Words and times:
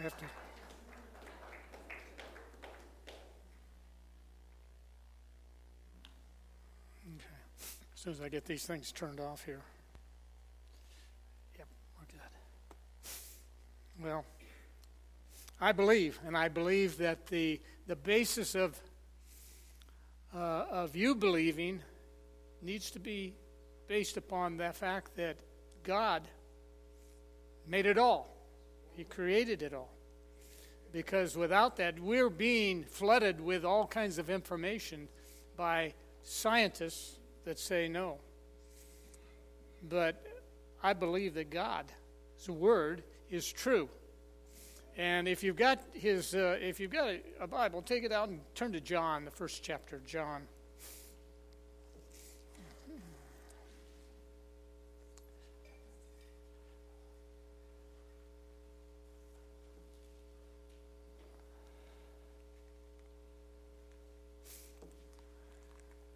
I 0.00 0.02
have 0.04 0.16
to. 0.16 0.24
Okay. 7.04 7.24
As 7.94 8.00
soon 8.00 8.12
as 8.14 8.22
I 8.22 8.30
get 8.30 8.46
these 8.46 8.64
things 8.64 8.92
turned 8.92 9.20
off 9.20 9.44
here. 9.44 9.60
Yep, 11.58 11.66
we're 11.98 12.06
good. 12.06 12.30
Well, 14.02 14.24
I 15.60 15.72
believe, 15.72 16.18
and 16.26 16.34
I 16.34 16.48
believe 16.48 16.96
that 16.96 17.26
the 17.26 17.60
the 17.86 17.96
basis 17.96 18.54
of 18.54 18.80
uh, 20.34 20.64
of 20.70 20.96
you 20.96 21.14
believing 21.14 21.82
needs 22.62 22.90
to 22.92 23.00
be 23.00 23.34
based 23.86 24.16
upon 24.16 24.56
the 24.56 24.72
fact 24.72 25.14
that 25.16 25.36
God 25.82 26.22
made 27.66 27.84
it 27.84 27.98
all. 27.98 28.39
He 28.96 29.04
created 29.04 29.62
it 29.62 29.72
all. 29.74 29.92
Because 30.92 31.36
without 31.36 31.76
that, 31.76 32.00
we're 32.00 32.30
being 32.30 32.82
flooded 32.82 33.40
with 33.40 33.64
all 33.64 33.86
kinds 33.86 34.18
of 34.18 34.28
information 34.28 35.08
by 35.56 35.94
scientists 36.22 37.18
that 37.44 37.58
say 37.58 37.88
no. 37.88 38.18
But 39.88 40.24
I 40.82 40.92
believe 40.92 41.34
that 41.34 41.50
God's 41.50 41.92
word 42.48 43.02
is 43.30 43.50
true. 43.50 43.88
And 44.96 45.28
if 45.28 45.42
you've 45.42 45.56
got 45.56 45.80
his, 45.94 46.34
uh, 46.34 46.58
if 46.60 46.80
you've 46.80 46.90
got 46.90 47.08
a, 47.08 47.20
a 47.40 47.46
Bible, 47.46 47.80
take 47.82 48.04
it 48.04 48.12
out 48.12 48.28
and 48.28 48.40
turn 48.54 48.72
to 48.72 48.80
John, 48.80 49.24
the 49.24 49.30
first 49.30 49.62
chapter 49.62 50.00
John. 50.06 50.42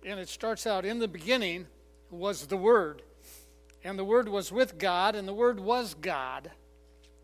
And 0.05 0.20
it 0.20 0.28
starts 0.28 0.66
out 0.66 0.84
in 0.84 0.98
the 0.98 1.08
beginning 1.08 1.66
was 2.10 2.47
the 2.47 2.56
Word. 2.56 3.02
And 3.83 3.98
the 3.98 4.05
Word 4.05 4.28
was 4.28 4.52
with 4.52 4.78
God, 4.78 5.14
and 5.14 5.27
the 5.27 5.34
Word 5.34 5.58
was 5.58 5.94
God. 5.94 6.50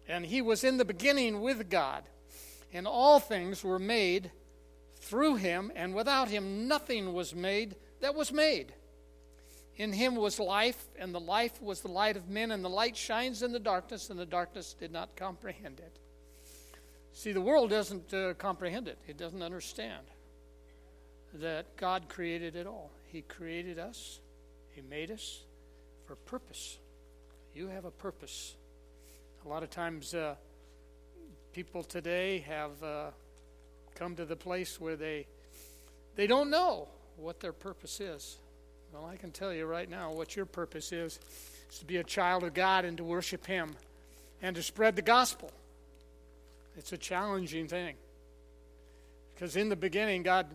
And 0.08 0.24
He 0.24 0.42
was 0.42 0.64
in 0.64 0.78
the 0.78 0.84
beginning 0.84 1.40
with 1.40 1.68
God. 1.70 2.04
And 2.72 2.86
all 2.86 3.20
things 3.20 3.62
were 3.62 3.78
made 3.78 4.30
through 4.96 5.36
Him, 5.36 5.70
and 5.74 5.94
without 5.94 6.28
Him 6.28 6.68
nothing 6.68 7.12
was 7.12 7.34
made 7.34 7.76
that 8.00 8.14
was 8.14 8.32
made. 8.32 8.72
In 9.76 9.92
Him 9.92 10.16
was 10.16 10.38
life, 10.38 10.86
and 10.98 11.14
the 11.14 11.20
life 11.20 11.60
was 11.62 11.80
the 11.80 11.88
light 11.88 12.16
of 12.16 12.28
men, 12.28 12.50
and 12.50 12.64
the 12.64 12.68
light 12.68 12.96
shines 12.96 13.42
in 13.42 13.52
the 13.52 13.58
darkness, 13.58 14.10
and 14.10 14.18
the 14.18 14.26
darkness 14.26 14.74
did 14.74 14.92
not 14.92 15.16
comprehend 15.16 15.80
it. 15.80 15.98
See, 17.12 17.32
the 17.32 17.40
world 17.40 17.70
doesn't 17.70 18.12
uh, 18.14 18.34
comprehend 18.34 18.88
it, 18.88 18.98
it 19.06 19.16
doesn't 19.16 19.42
understand 19.42 20.04
that 21.34 21.76
God 21.76 22.08
created 22.08 22.56
it 22.56 22.66
all. 22.66 22.90
He 23.06 23.22
created 23.22 23.78
us, 23.78 24.20
He 24.74 24.82
made 24.82 25.10
us 25.10 25.40
for 26.06 26.16
purpose. 26.16 26.78
You 27.54 27.68
have 27.68 27.84
a 27.84 27.90
purpose. 27.90 28.54
A 29.44 29.48
lot 29.48 29.62
of 29.62 29.70
times, 29.70 30.14
uh, 30.14 30.34
people 31.52 31.82
today 31.82 32.40
have 32.40 32.82
uh, 32.82 33.10
come 33.94 34.14
to 34.16 34.24
the 34.24 34.36
place 34.36 34.80
where 34.80 34.96
they 34.96 35.26
they 36.16 36.26
don't 36.26 36.50
know 36.50 36.88
what 37.16 37.40
their 37.40 37.52
purpose 37.52 38.00
is. 38.00 38.36
Well, 38.92 39.06
I 39.06 39.16
can 39.16 39.30
tell 39.30 39.52
you 39.52 39.66
right 39.66 39.88
now 39.88 40.12
what 40.12 40.36
your 40.36 40.46
purpose 40.46 40.92
is: 40.92 41.18
is 41.70 41.78
to 41.78 41.84
be 41.84 41.96
a 41.96 42.04
child 42.04 42.44
of 42.44 42.54
God 42.54 42.84
and 42.84 42.96
to 42.98 43.04
worship 43.04 43.46
Him, 43.46 43.74
and 44.42 44.54
to 44.56 44.62
spread 44.62 44.96
the 44.96 45.02
gospel. 45.02 45.50
It's 46.76 46.92
a 46.92 46.98
challenging 46.98 47.66
thing 47.66 47.96
because 49.34 49.56
in 49.56 49.68
the 49.70 49.76
beginning, 49.76 50.22
God 50.22 50.46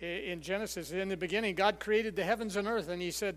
in 0.00 0.40
Genesis, 0.40 0.92
in 0.92 1.08
the 1.08 1.16
beginning, 1.16 1.54
God 1.54 1.78
created 1.78 2.16
the 2.16 2.24
heavens 2.24 2.56
and 2.56 2.66
earth, 2.66 2.88
and 2.88 3.02
He 3.02 3.10
said, 3.10 3.36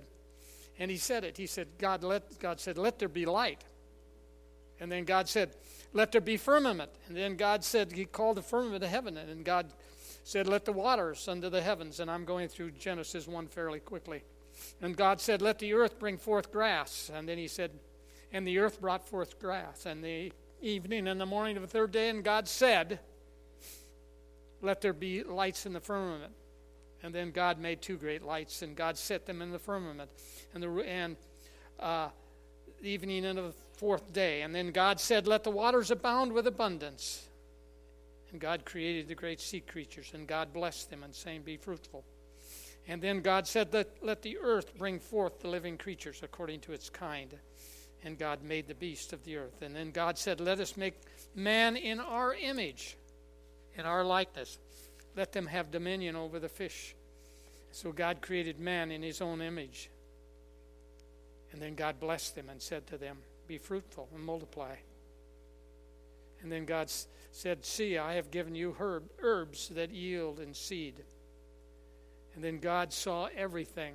and 0.80 0.90
He 0.90 0.98
said 0.98 1.24
it. 1.24 1.38
He 1.38 1.46
said, 1.46 1.68
God 1.78 2.04
let 2.04 2.40
God 2.40 2.60
said, 2.60 2.78
let 2.78 3.00
there 3.00 3.10
be 3.10 3.26
light. 3.26 3.64
And 4.80 4.92
then 4.92 5.04
God 5.04 5.30
said, 5.30 5.56
let 5.94 6.12
there 6.12 6.22
be 6.22 6.38
firmament. 6.38 6.92
And 7.08 7.16
then 7.16 7.36
God 7.36 7.64
said, 7.64 7.92
He 7.92 8.06
called 8.06 8.38
the 8.38 8.42
firmament 8.42 8.84
a 8.84 8.88
heaven. 8.88 9.18
And 9.18 9.46
God 9.46 9.68
said, 10.24 10.48
let 10.48 10.66
the 10.66 10.74
waters 10.74 11.28
under 11.28 11.50
the 11.50 11.62
heavens. 11.62 12.00
And 12.00 12.10
I'm 12.10 12.26
going 12.26 12.48
through 12.48 12.72
Genesis 12.72 13.28
1 13.28 13.48
fairly 13.48 13.80
quickly. 13.80 14.24
And 14.82 14.96
God 14.96 15.22
said, 15.22 15.42
let 15.42 15.60
the 15.60 15.74
earth 15.74 16.00
bring 16.00 16.18
forth 16.18 16.52
grass. 16.52 17.12
And 17.14 17.30
then 17.30 17.38
He 17.38 17.48
said, 17.48 17.72
and 18.32 18.48
the 18.48 18.58
earth 18.60 18.82
brought 18.82 19.08
forth 19.08 19.40
grass. 19.40 19.86
And 19.86 20.04
the 20.04 20.32
evening 20.62 21.08
and 21.08 21.22
the 21.22 21.26
morning 21.26 21.56
of 21.56 21.62
the 21.62 21.68
third 21.68 21.92
day, 21.92 22.10
and 22.10 22.24
God 22.24 22.48
said, 22.48 23.00
let 24.62 24.82
there 24.82 24.94
be 24.94 25.24
lights 25.24 25.66
in 25.66 25.74
the 25.74 25.82
firmament 25.82 26.34
and 27.04 27.14
then 27.14 27.32
God 27.32 27.60
made 27.60 27.82
two 27.82 27.98
great 27.98 28.24
lights, 28.24 28.62
and 28.62 28.76
God 28.76 28.98
set 28.98 29.26
them 29.26 29.42
in 29.42 29.52
the 29.52 29.60
firmament, 29.60 30.10
and 30.54 30.64
the 30.64 30.70
and 30.88 31.18
uh, 31.80 32.08
the 32.82 32.90
evening 32.90 33.26
and 33.26 33.38
the 33.38 33.54
fourth 33.74 34.14
day. 34.14 34.42
And 34.42 34.56
then 34.56 34.72
God 34.72 35.00
said, 35.00 35.28
"Let 35.28 35.44
the 35.44 35.52
waters 35.52 35.92
abound 35.92 36.32
with 36.32 36.48
abundance." 36.48 37.28
And 38.32 38.40
God 38.42 38.66
created 38.66 39.08
the 39.08 39.16
great 39.16 39.40
sea 39.40 39.60
creatures, 39.60 40.12
and 40.14 40.26
God 40.26 40.54
blessed 40.54 40.90
them, 40.90 41.04
and 41.04 41.14
saying, 41.14 41.44
"Be 41.44 41.58
fruitful." 41.58 42.06
And 42.88 43.02
then 43.02 43.22
God 43.22 43.48
said, 43.48 43.74
"Let 43.74 44.02
let 44.02 44.22
the 44.22 44.38
earth 44.38 44.78
bring 44.78 45.00
forth 45.00 45.42
the 45.42 45.50
living 45.50 45.78
creatures 45.78 46.22
according 46.24 46.62
to 46.62 46.72
its 46.72 46.90
kind." 46.90 47.38
And 48.06 48.18
God 48.18 48.44
made 48.44 48.68
the 48.68 48.76
beast 48.76 49.14
of 49.14 49.24
the 49.24 49.38
earth. 49.38 49.62
And 49.62 49.76
then 49.76 49.92
God 49.92 50.18
said, 50.18 50.42
"Let 50.42 50.60
us 50.60 50.76
make 50.76 50.96
man 51.36 51.78
in 51.78 52.00
our 52.00 52.34
image, 52.34 52.98
in 53.76 53.86
our 53.86 54.04
likeness." 54.04 54.58
Let 55.16 55.32
them 55.32 55.46
have 55.48 55.72
dominion 55.72 56.16
over 56.16 56.40
the 56.40 56.50
fish. 56.50 56.96
So 57.72 57.92
God 57.92 58.22
created 58.22 58.60
man 58.60 58.92
in 58.92 59.02
his 59.02 59.22
own 59.22 59.42
image. 59.42 59.90
And 61.52 61.62
then 61.62 61.76
God 61.76 62.00
blessed 62.00 62.36
them 62.36 62.50
and 62.50 62.62
said 62.62 62.88
to 62.88 62.98
them, 62.98 63.18
Be 63.48 63.58
fruitful 63.58 64.10
and 64.14 64.24
multiply. 64.24 64.76
And 66.42 66.52
then 66.52 66.66
God 66.66 66.92
said, 67.32 67.66
See, 67.66 67.98
I 67.98 68.14
have 68.14 68.32
given 68.32 68.56
you 68.56 68.76
herb, 68.78 69.04
herbs 69.22 69.70
that 69.70 69.92
yield 69.92 70.40
in 70.40 70.54
seed. 70.54 70.96
And 72.36 72.44
then 72.44 72.60
God 72.60 72.92
saw 72.92 73.28
everything 73.36 73.94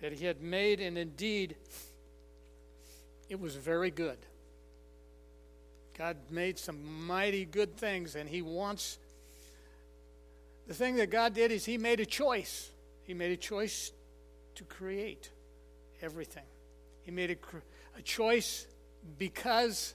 that 0.00 0.12
he 0.12 0.24
had 0.24 0.40
made, 0.40 0.80
and 0.80 0.96
indeed, 0.96 1.56
it 3.28 3.40
was 3.40 3.56
very 3.56 3.90
good. 3.90 4.18
God 5.96 6.16
made 6.30 6.58
some 6.58 7.06
mighty 7.06 7.44
good 7.44 7.76
things, 7.76 8.16
and 8.16 8.28
he 8.28 8.42
wants 8.42 8.98
the 10.66 10.74
thing 10.74 10.96
that 10.96 11.10
God 11.10 11.34
did 11.34 11.52
is 11.52 11.64
He 11.64 11.78
made 11.78 12.00
a 12.00 12.06
choice. 12.06 12.70
He 13.04 13.14
made 13.14 13.32
a 13.32 13.36
choice 13.36 13.92
to 14.54 14.64
create 14.64 15.30
everything. 16.00 16.44
He 17.02 17.10
made 17.10 17.30
a, 17.30 17.98
a 17.98 18.02
choice 18.02 18.66
because, 19.18 19.94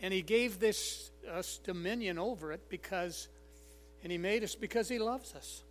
and 0.00 0.12
He 0.12 0.22
gave 0.22 0.58
this 0.58 1.10
us 1.30 1.60
dominion 1.62 2.18
over 2.18 2.52
it 2.52 2.68
because, 2.68 3.28
and 4.02 4.10
He 4.10 4.18
made 4.18 4.42
us 4.42 4.54
because 4.54 4.88
He 4.88 4.98
loves 4.98 5.34
us. 5.34 5.62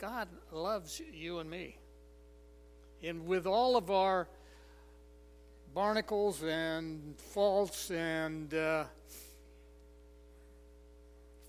God 0.00 0.28
loves 0.50 1.02
you 1.12 1.40
and 1.40 1.50
me. 1.50 1.76
And 3.02 3.26
with 3.26 3.46
all 3.46 3.76
of 3.76 3.90
our 3.90 4.28
barnacles 5.74 6.42
and 6.42 7.14
faults 7.18 7.90
and 7.90 8.52
uh, 8.54 8.84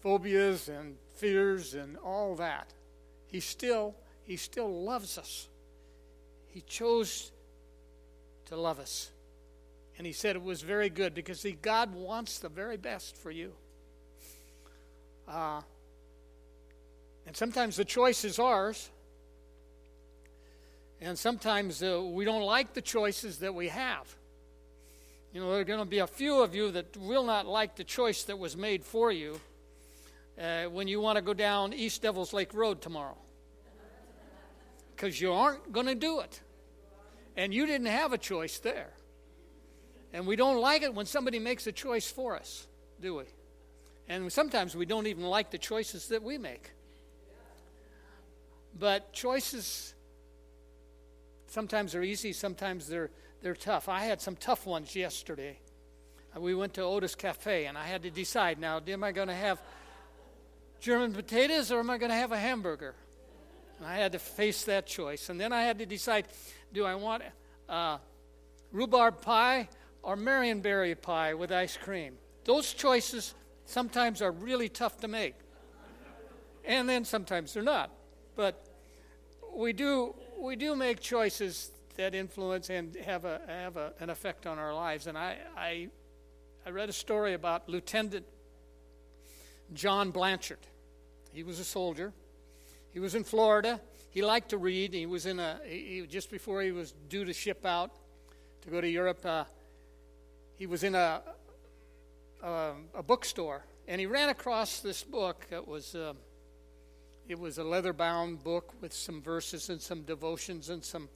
phobias 0.02 0.68
and 0.68 0.96
fears 1.16 1.74
and 1.74 1.98
all 1.98 2.36
that. 2.36 2.74
He 3.28 3.40
still 3.40 3.96
he 4.24 4.38
still 4.38 4.84
loves 4.84 5.18
us. 5.18 5.48
He 6.48 6.62
chose 6.62 7.32
to 8.46 8.56
love 8.56 8.80
us. 8.80 9.10
And 9.98 10.08
he 10.08 10.14
said 10.14 10.36
it 10.36 10.44
was 10.44 10.62
very 10.62 10.90
good 10.90 11.14
because 11.14 11.42
see, 11.42 11.58
God 11.62 11.94
wants 11.94 12.40
the 12.40 12.50
very 12.50 12.78
best 12.78 13.16
for 13.16 13.32
you. 13.32 13.54
Uh, 15.28 15.62
and 17.26 17.36
sometimes 17.36 17.76
the 17.76 17.86
choice 17.86 18.26
is 18.26 18.40
ours. 18.40 18.90
And 21.00 21.18
sometimes 21.18 21.82
uh, 21.82 22.02
we 22.02 22.26
don't 22.26 22.44
like 22.44 22.74
the 22.74 22.82
choices 22.82 23.40
that 23.40 23.54
we 23.54 23.70
have. 23.70 24.16
You 25.34 25.42
know, 25.42 25.52
there 25.52 25.62
are 25.62 25.66
going 25.66 25.80
to 25.80 25.86
be 25.86 26.00
a 26.00 26.08
few 26.08 26.42
of 26.42 26.54
you 26.54 26.72
that 26.72 26.98
will 26.98 27.24
not 27.24 27.48
like 27.48 27.76
the 27.76 27.84
choice 27.84 28.24
that 28.24 28.38
was 28.38 28.58
made 28.58 28.84
for 28.84 29.12
you 29.12 29.40
uh, 30.40 30.66
when 30.66 30.88
you 30.88 31.00
want 31.00 31.18
to 31.18 31.22
go 31.22 31.34
down 31.34 31.74
East 31.74 32.02
Devils 32.02 32.34
Lake 32.34 32.54
Road 32.54 32.82
tomorrow. 32.82 33.18
Because 34.96 35.20
you 35.20 35.34
aren't 35.34 35.72
going 35.72 35.88
to 35.88 35.96
do 35.96 36.20
it. 36.20 36.42
And 37.36 37.54
you 37.54 37.66
didn't 37.66 37.88
have 37.88 38.14
a 38.14 38.18
choice 38.18 38.60
there. 38.60 38.92
And 40.14 40.28
we 40.28 40.36
don't 40.36 40.60
like 40.60 40.82
it 40.82 40.94
when 40.94 41.06
somebody 41.06 41.40
makes 41.40 41.66
a 41.68 41.72
choice 41.72 42.12
for 42.12 42.36
us, 42.36 42.68
do 43.00 43.16
we? 43.16 43.24
And 44.08 44.32
sometimes 44.32 44.76
we 44.76 44.86
don't 44.86 45.08
even 45.08 45.24
like 45.24 45.52
the 45.52 45.58
choices 45.58 46.08
that 46.10 46.22
we 46.22 46.38
make. 46.38 46.72
But 48.78 49.14
choices 49.14 49.94
sometimes 51.48 51.96
are 51.96 52.04
easy, 52.04 52.34
sometimes 52.34 52.88
they're, 52.88 53.10
they're 53.42 53.56
tough. 53.56 53.90
I 53.90 54.02
had 54.02 54.22
some 54.22 54.36
tough 54.36 54.66
ones 54.66 54.96
yesterday. 54.96 55.60
we 56.38 56.56
went 56.56 56.74
to 56.76 56.82
Otis 56.82 57.16
Cafe, 57.16 57.66
and 57.66 57.78
I 57.78 57.86
had 57.86 58.04
to 58.04 58.10
decide 58.10 58.60
now, 58.60 58.82
am 58.86 59.04
I 59.04 59.12
going 59.12 59.28
to 59.28 59.34
have 59.34 59.62
German 60.82 61.14
potatoes 61.14 61.72
or 61.72 61.80
am 61.80 61.90
I 61.92 62.00
going 62.00 62.10
to 62.10 62.18
have 62.18 62.32
a 62.32 62.38
hamburger? 62.38 62.96
And 63.78 63.88
I 63.88 63.96
had 63.96 64.12
to 64.14 64.20
face 64.20 64.64
that 64.64 64.88
choice. 64.88 65.30
And 65.30 65.40
then 65.40 65.54
I 65.54 65.62
had 65.62 65.80
to 65.80 65.86
decide 65.86 66.26
do 66.74 66.86
I 66.86 66.96
want 66.96 67.24
uh, 67.70 68.00
rhubarb 68.72 69.22
pie 69.22 69.70
or 70.02 70.18
Marionberry 70.18 71.00
pie 71.00 71.36
with 71.36 71.52
ice 71.52 71.78
cream? 71.78 72.16
Those 72.46 72.74
choices 72.74 73.36
sometimes 73.66 74.22
are 74.22 74.32
really 74.32 74.70
tough 74.70 74.98
to 75.02 75.08
make. 75.08 75.36
And 76.66 76.90
then 76.90 77.06
sometimes 77.06 77.54
they're 77.54 77.64
not. 77.64 77.92
But 78.36 78.66
we 79.54 79.74
do, 79.74 80.16
we 80.40 80.56
do 80.56 80.76
make 80.76 81.00
choices 81.00 81.72
that 81.96 82.16
influence 82.16 82.70
and 82.72 82.96
have, 82.96 83.26
a, 83.26 83.42
have 83.48 83.78
a, 83.78 83.94
an 84.00 84.10
effect 84.10 84.48
on 84.48 84.58
our 84.58 84.74
lives. 84.74 85.06
And 85.06 85.18
I, 85.18 85.38
I, 85.56 85.90
I 86.66 86.70
read 86.72 86.90
a 86.90 86.94
story 86.94 87.34
about 87.34 87.70
Lieutenant 87.70 88.26
John 89.74 90.12
Blanchard. 90.12 90.60
He 91.34 91.44
was 91.44 91.60
a 91.60 91.64
soldier. 91.64 92.14
He 92.92 93.00
was 93.00 93.16
in 93.16 93.24
Florida. 93.24 93.80
He 94.10 94.22
liked 94.22 94.50
to 94.50 94.58
read. 94.58 94.94
He 94.94 95.06
was 95.06 95.26
in 95.26 95.40
a 95.40 95.60
he, 95.66 96.06
just 96.10 96.30
before 96.30 96.62
he 96.62 96.72
was 96.72 96.94
due 97.10 97.24
to 97.26 97.34
ship 97.34 97.66
out 97.66 97.92
to 98.64 98.70
go 98.70 98.82
to 98.82 98.88
Europe. 98.88 99.26
Uh, 99.26 99.46
he 100.58 100.68
was 100.68 100.84
in 100.84 100.96
a, 100.96 101.22
a, 102.44 102.72
a 102.96 103.04
bookstore 103.04 103.64
and 103.88 104.00
he 104.00 104.06
ran 104.06 104.30
across 104.30 104.80
this 104.82 105.04
book. 105.04 105.48
It 105.52 105.68
was 105.68 105.96
uh, 105.96 106.14
it 107.28 107.40
was 107.40 107.58
a 107.58 107.64
leather-bound 107.64 108.44
book 108.44 108.74
with 108.82 108.92
some 108.92 109.22
verses 109.22 109.70
and 109.70 109.82
some 109.82 110.02
devotions 110.02 110.70
and 110.70 110.84
some 110.84 111.08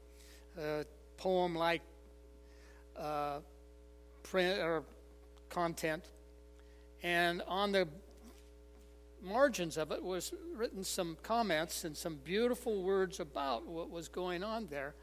uh, 0.58 0.84
poem-like 1.18 1.82
uh, 2.98 3.40
print 4.24 4.60
or 4.60 4.84
content. 5.50 6.06
And 7.04 7.42
on 7.48 7.74
the 7.74 7.88
margins 9.26 9.78
of 9.78 9.92
it 9.92 10.04
was 10.04 10.34
written 10.56 10.84
some 10.84 11.18
comments 11.24 11.84
and 11.84 11.98
some 11.98 12.20
beautiful 12.24 12.84
words 12.84 13.20
about 13.20 13.66
what 13.66 13.90
was 13.90 14.08
going 14.08 14.44
on 14.44 14.68
there. 14.68 14.94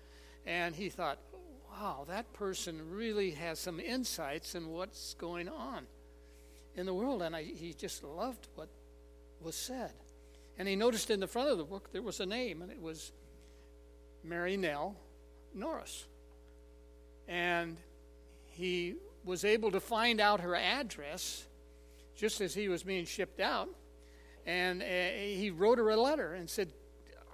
And 0.47 0.75
he 0.75 0.89
thought, 0.89 1.19
wow, 1.71 2.05
that 2.09 2.33
person 2.33 2.91
really 2.91 3.33
has 3.33 3.59
some 3.59 3.81
insights 3.81 4.55
in 4.55 4.69
what's 4.69 5.15
going 5.15 5.49
on 5.49 5.87
in 6.75 6.87
the 6.87 6.95
world. 6.95 7.23
And 7.23 7.35
I, 7.35 7.43
he 7.43 7.75
just 7.75 8.03
loved 8.05 8.49
what 8.55 8.69
was 9.41 9.55
said. 9.55 9.93
And 10.59 10.69
he 10.69 10.77
noticed 10.77 11.11
in 11.11 11.21
the 11.21 11.27
front 11.27 11.51
of 11.51 11.59
the 11.59 11.65
book 11.65 11.93
there 11.93 12.03
was 12.03 12.21
a 12.21 12.27
name, 12.27 12.63
and 12.63 12.71
it 12.71 12.81
was 12.81 13.13
Mary 14.23 14.57
Nell 14.57 14.97
Norris. 15.55 16.07
And 17.27 17.77
he 18.51 18.95
was 19.25 19.45
able 19.45 19.71
to 19.71 19.81
find 19.81 20.21
out 20.21 20.41
her 20.41 20.55
address 20.55 21.47
just 22.15 22.41
as 22.41 22.55
he 22.55 22.69
was 22.69 22.83
being 22.83 23.07
shipped 23.07 23.41
out 23.41 23.69
and 24.47 24.83
uh, 24.83 24.85
he 24.85 25.51
wrote 25.51 25.79
her 25.79 25.91
a 25.91 25.97
letter 25.97 26.35
and 26.35 26.49
said, 26.49 26.73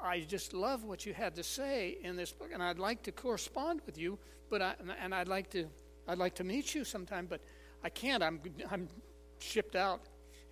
I 0.02 0.20
just 0.20 0.52
love 0.52 0.84
what 0.84 1.06
you 1.06 1.14
had 1.14 1.34
to 1.36 1.42
say 1.42 1.98
in 2.02 2.16
this 2.16 2.32
book, 2.32 2.50
and 2.52 2.62
I'd 2.62 2.78
like 2.78 3.02
to 3.04 3.12
correspond 3.12 3.80
with 3.86 3.98
you, 3.98 4.18
but 4.50 4.62
I, 4.62 4.74
and 5.00 5.14
I'd 5.14 5.28
like 5.28 5.50
to, 5.50 5.66
I'd 6.06 6.18
like 6.18 6.36
to 6.36 6.44
meet 6.44 6.74
you 6.74 6.84
sometime, 6.84 7.26
but 7.26 7.40
I 7.82 7.88
can't. 7.88 8.22
I'm, 8.22 8.40
I'm 8.70 8.88
shipped 9.40 9.74
out, 9.74 10.00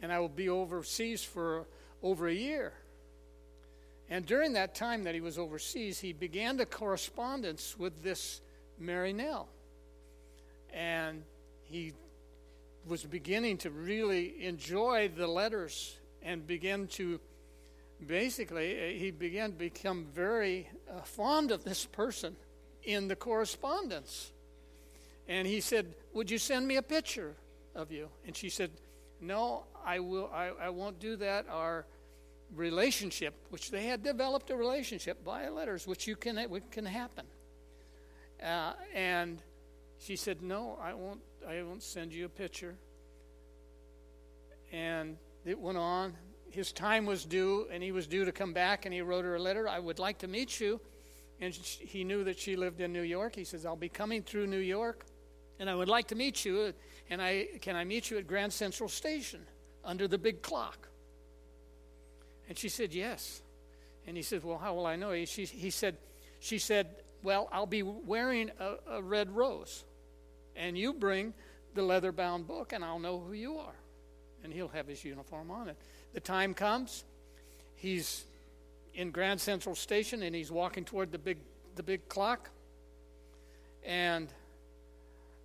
and 0.02 0.12
I 0.12 0.18
will 0.18 0.28
be 0.28 0.48
overseas 0.48 1.22
for 1.22 1.66
over 2.02 2.26
a 2.28 2.34
year. 2.34 2.72
And 4.08 4.24
during 4.24 4.52
that 4.52 4.74
time 4.74 5.04
that 5.04 5.14
he 5.14 5.20
was 5.20 5.38
overseas, 5.38 5.98
he 5.98 6.12
began 6.12 6.56
the 6.56 6.66
correspondence 6.66 7.76
with 7.78 8.02
this 8.02 8.40
Mary 8.78 9.12
Nell. 9.12 9.48
And 10.72 11.22
he 11.64 11.92
was 12.86 13.02
beginning 13.02 13.58
to 13.58 13.70
really 13.70 14.44
enjoy 14.44 15.10
the 15.16 15.26
letters 15.26 15.96
and 16.26 16.46
began 16.46 16.88
to 16.88 17.20
basically, 18.04 18.76
uh, 18.76 18.98
he 18.98 19.10
began 19.10 19.52
to 19.52 19.56
become 19.56 20.06
very 20.12 20.68
uh, 20.90 21.00
fond 21.02 21.52
of 21.52 21.64
this 21.64 21.86
person 21.86 22.36
in 22.82 23.08
the 23.08 23.16
correspondence. 23.16 24.32
And 25.28 25.46
he 25.46 25.60
said, 25.60 25.94
Would 26.12 26.30
you 26.30 26.38
send 26.38 26.66
me 26.66 26.76
a 26.76 26.82
picture 26.82 27.34
of 27.74 27.90
you? 27.90 28.08
And 28.26 28.36
she 28.36 28.50
said, 28.50 28.70
No, 29.20 29.64
I, 29.84 30.00
will, 30.00 30.28
I, 30.34 30.50
I 30.60 30.68
won't 30.70 30.98
do 30.98 31.16
that. 31.16 31.46
Our 31.48 31.86
relationship, 32.54 33.34
which 33.50 33.70
they 33.70 33.84
had 33.86 34.02
developed 34.02 34.50
a 34.50 34.56
relationship 34.56 35.24
via 35.24 35.52
letters, 35.52 35.86
which 35.86 36.06
you 36.06 36.16
can, 36.16 36.36
which 36.50 36.64
can 36.70 36.84
happen. 36.84 37.26
Uh, 38.42 38.72
and 38.94 39.40
she 39.98 40.16
said, 40.16 40.42
No, 40.42 40.78
I 40.82 40.92
won't, 40.92 41.20
I 41.48 41.62
won't 41.62 41.82
send 41.82 42.12
you 42.12 42.26
a 42.26 42.28
picture. 42.28 42.74
And 44.72 45.16
it 45.46 45.58
went 45.58 45.78
on. 45.78 46.14
His 46.50 46.72
time 46.72 47.06
was 47.06 47.24
due, 47.24 47.66
and 47.70 47.82
he 47.82 47.92
was 47.92 48.06
due 48.06 48.24
to 48.24 48.32
come 48.32 48.52
back, 48.52 48.84
and 48.84 48.94
he 48.94 49.00
wrote 49.00 49.24
her 49.24 49.36
a 49.36 49.38
letter. 49.38 49.68
I 49.68 49.78
would 49.78 49.98
like 49.98 50.18
to 50.18 50.28
meet 50.28 50.58
you. 50.60 50.80
And 51.40 51.54
he 51.54 52.02
knew 52.02 52.24
that 52.24 52.38
she 52.38 52.56
lived 52.56 52.80
in 52.80 52.92
New 52.92 53.02
York. 53.02 53.34
He 53.34 53.44
says, 53.44 53.66
I'll 53.66 53.76
be 53.76 53.90
coming 53.90 54.22
through 54.22 54.46
New 54.46 54.58
York, 54.58 55.04
and 55.60 55.68
I 55.68 55.74
would 55.74 55.88
like 55.88 56.08
to 56.08 56.14
meet 56.14 56.44
you. 56.44 56.72
And 57.10 57.20
I, 57.20 57.48
can 57.60 57.76
I 57.76 57.84
meet 57.84 58.10
you 58.10 58.16
at 58.16 58.26
Grand 58.26 58.52
Central 58.52 58.88
Station 58.88 59.40
under 59.84 60.08
the 60.08 60.18
big 60.18 60.40
clock? 60.40 60.88
And 62.48 62.56
she 62.56 62.68
said, 62.68 62.94
Yes. 62.94 63.42
And 64.06 64.16
he 64.16 64.22
said, 64.22 64.44
Well, 64.44 64.56
how 64.56 64.74
will 64.74 64.86
I 64.86 64.96
know? 64.96 65.12
He, 65.12 65.26
she, 65.26 65.44
he 65.44 65.68
said, 65.68 65.98
She 66.40 66.58
said, 66.58 66.86
Well, 67.22 67.48
I'll 67.52 67.66
be 67.66 67.82
wearing 67.82 68.50
a, 68.58 68.76
a 68.92 69.02
red 69.02 69.30
rose, 69.36 69.84
and 70.54 70.78
you 70.78 70.94
bring 70.94 71.34
the 71.74 71.82
leather 71.82 72.12
bound 72.12 72.46
book, 72.46 72.72
and 72.72 72.82
I'll 72.82 72.98
know 72.98 73.20
who 73.20 73.34
you 73.34 73.58
are 73.58 73.74
and 74.46 74.54
he'll 74.54 74.68
have 74.68 74.86
his 74.86 75.04
uniform 75.04 75.50
on 75.50 75.68
it. 75.68 75.76
The 76.14 76.20
time 76.20 76.54
comes, 76.54 77.02
he's 77.74 78.24
in 78.94 79.10
Grand 79.10 79.40
Central 79.40 79.74
Station 79.74 80.22
and 80.22 80.36
he's 80.36 80.52
walking 80.52 80.84
toward 80.84 81.10
the 81.10 81.18
big 81.18 81.38
the 81.74 81.82
big 81.82 82.08
clock, 82.08 82.48
and 83.84 84.28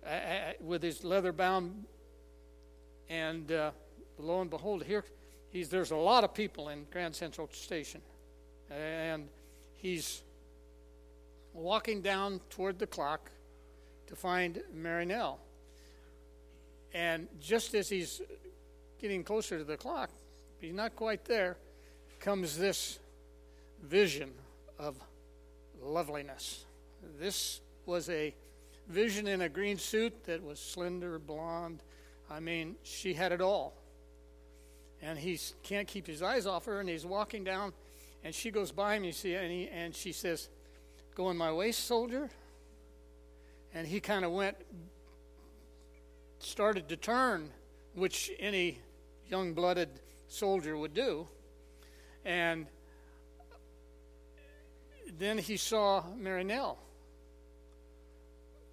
uh, 0.06 0.08
uh 0.08 0.52
with 0.60 0.82
his 0.82 1.02
leather 1.04 1.32
bound, 1.32 1.84
and 3.10 3.50
uh, 3.50 3.72
lo 4.18 4.40
and 4.40 4.48
behold, 4.48 4.84
here 4.84 5.04
he's 5.50 5.68
there's 5.68 5.90
a 5.90 5.96
lot 5.96 6.22
of 6.22 6.32
people 6.32 6.68
in 6.68 6.86
Grand 6.92 7.14
Central 7.14 7.48
Station, 7.52 8.00
and 8.70 9.28
he's 9.74 10.22
walking 11.52 12.02
down 12.02 12.40
toward 12.50 12.78
the 12.78 12.86
clock 12.86 13.32
to 14.06 14.14
find 14.14 14.62
Marinelle. 14.74 15.38
And 16.94 17.26
just 17.40 17.74
as 17.74 17.88
he's 17.88 18.20
getting 19.02 19.24
closer 19.24 19.58
to 19.58 19.64
the 19.64 19.76
clock, 19.76 20.10
he's 20.60 20.72
not 20.72 20.94
quite 20.96 21.24
there, 21.24 21.56
comes 22.20 22.56
this 22.56 23.00
vision 23.82 24.30
of 24.78 24.96
loveliness. 25.82 26.64
This 27.18 27.60
was 27.84 28.08
a 28.08 28.32
vision 28.88 29.26
in 29.26 29.42
a 29.42 29.48
green 29.48 29.76
suit 29.76 30.24
that 30.24 30.42
was 30.42 30.60
slender, 30.60 31.18
blonde. 31.18 31.82
I 32.30 32.38
mean, 32.38 32.76
she 32.84 33.12
had 33.12 33.32
it 33.32 33.40
all. 33.40 33.74
And 35.02 35.18
he 35.18 35.38
can't 35.64 35.88
keep 35.88 36.06
his 36.06 36.22
eyes 36.22 36.46
off 36.46 36.64
her, 36.66 36.78
and 36.78 36.88
he's 36.88 37.04
walking 37.04 37.42
down, 37.42 37.72
and 38.22 38.32
she 38.32 38.52
goes 38.52 38.70
by 38.70 38.94
him, 38.94 39.02
you 39.02 39.12
see, 39.12 39.34
and, 39.34 39.50
he, 39.50 39.68
and 39.68 39.94
she 39.94 40.12
says, 40.12 40.48
Going 41.16 41.36
my 41.36 41.52
way, 41.52 41.72
soldier? 41.72 42.30
And 43.74 43.86
he 43.86 44.00
kind 44.00 44.24
of 44.24 44.32
went, 44.32 44.56
started 46.38 46.88
to 46.88 46.96
turn, 46.96 47.50
which 47.94 48.30
any 48.38 48.78
young 49.32 49.54
blooded 49.54 49.88
soldier 50.28 50.76
would 50.76 50.92
do. 50.92 51.26
And 52.22 52.66
then 55.18 55.38
he 55.38 55.56
saw 55.56 56.04
Marinelle, 56.20 56.76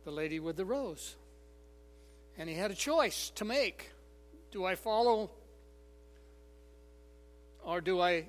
the 0.04 0.12
lady 0.12 0.42
with 0.42 0.58
the 0.58 0.66
rose. 0.66 1.16
And 2.38 2.50
he 2.50 2.56
had 2.56 2.72
a 2.72 2.76
choice 2.76 3.32
to 3.36 3.46
make. 3.46 3.92
Do 4.52 4.66
I 4.66 4.76
follow 4.76 5.32
or 7.64 7.80
do 7.80 8.02
I 8.02 8.26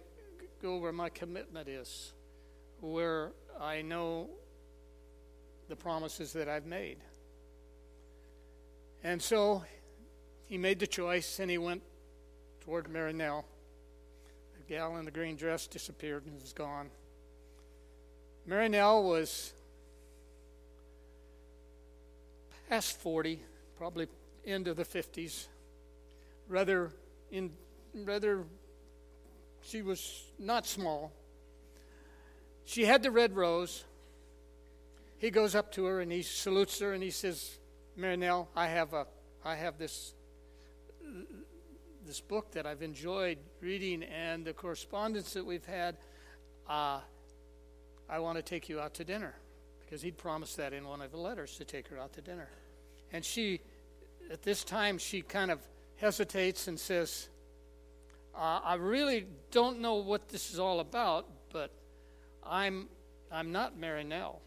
go 0.63 0.77
where 0.77 0.93
my 0.93 1.09
commitment 1.09 1.69
is, 1.69 2.13
where 2.81 3.33
I 3.61 3.83
know 3.83 4.31
the 5.69 5.75
promises 5.75 6.33
that 6.35 6.49
I've 6.49 6.67
made? 6.67 6.99
And 9.03 9.21
so 9.21 9.65
he 10.47 10.59
made 10.59 10.79
the 10.79 10.87
choice 10.87 11.41
and 11.41 11.51
he 11.51 11.59
went 11.59 11.83
toward 12.71 12.87
Marinelle. 12.89 13.43
The 14.57 14.73
gal 14.73 14.97
in 14.97 15.05
the 15.05 15.11
green 15.11 15.35
dress 15.35 15.67
disappeared 15.67 16.25
and 16.27 16.41
was 16.41 16.53
gone. 16.53 16.89
Marinelle 18.49 19.03
was 19.03 19.53
past 22.69 22.97
40, 23.01 23.43
probably 23.77 24.07
end 24.47 24.69
of 24.69 24.77
the 24.77 24.85
50s. 24.85 25.49
Rather, 26.47 26.93
in 27.33 27.51
rather, 27.93 28.45
she 29.63 29.83
was 29.83 30.23
not 30.39 30.65
small. 30.65 31.11
She 32.65 32.85
had 32.85 33.03
the 33.03 33.11
red 33.11 33.35
rose. 33.35 33.83
He 35.19 35.33
goes 35.33 35.57
up 35.57 35.73
to 35.73 35.87
her 35.87 36.01
and 36.01 36.13
he 36.13 36.23
salutes 36.23 36.79
her 36.79 36.93
and 36.93 37.03
he 37.03 37.11
says, 37.11 37.59
Marinelle, 37.99 38.47
I 38.55 38.69
have 38.69 38.93
a 38.93 39.09
I 39.45 39.57
have 39.57 39.77
this 39.77 40.15
this 42.11 42.21
book 42.21 42.51
that 42.51 42.67
I've 42.67 42.83
enjoyed 42.83 43.39
reading 43.61 44.03
and 44.03 44.45
the 44.45 44.53
correspondence 44.53 45.33
that 45.35 45.47
we've 45.47 45.65
had. 45.65 45.97
Uh, 46.69 46.99
I 48.09 48.19
want 48.19 48.37
to 48.37 48.43
take 48.43 48.69
you 48.69 48.81
out 48.81 48.95
to 48.95 49.05
dinner 49.05 49.33
because 49.79 50.03
he'd 50.03 50.19
promised 50.19 50.57
that 50.57 50.73
in 50.73 50.89
one 50.89 51.03
of 51.03 51.13
the 51.13 51.19
letters 51.19 51.57
to 51.59 51.65
take 51.65 51.87
her 51.87 51.97
out 52.01 52.13
to 52.15 52.21
dinner. 52.21 52.49
And 53.13 53.25
she, 53.25 53.61
at 54.29 54.43
this 54.43 54.65
time, 54.65 54.99
she 54.99 55.23
kind 55.23 55.53
of 55.53 55.61
hesitates 55.99 56.67
and 56.67 56.81
says, 56.81 57.29
uh, 58.35 58.59
I 58.65 58.75
really 58.75 59.29
don't 59.53 59.79
know 59.79 59.95
what 59.95 60.31
this 60.31 60.53
is 60.53 60.59
all 60.59 60.81
about, 60.81 61.29
but 61.53 61.71
I'm, 62.45 62.89
I'm 63.31 63.53
not 63.53 63.79
Marinelle. 63.79 64.41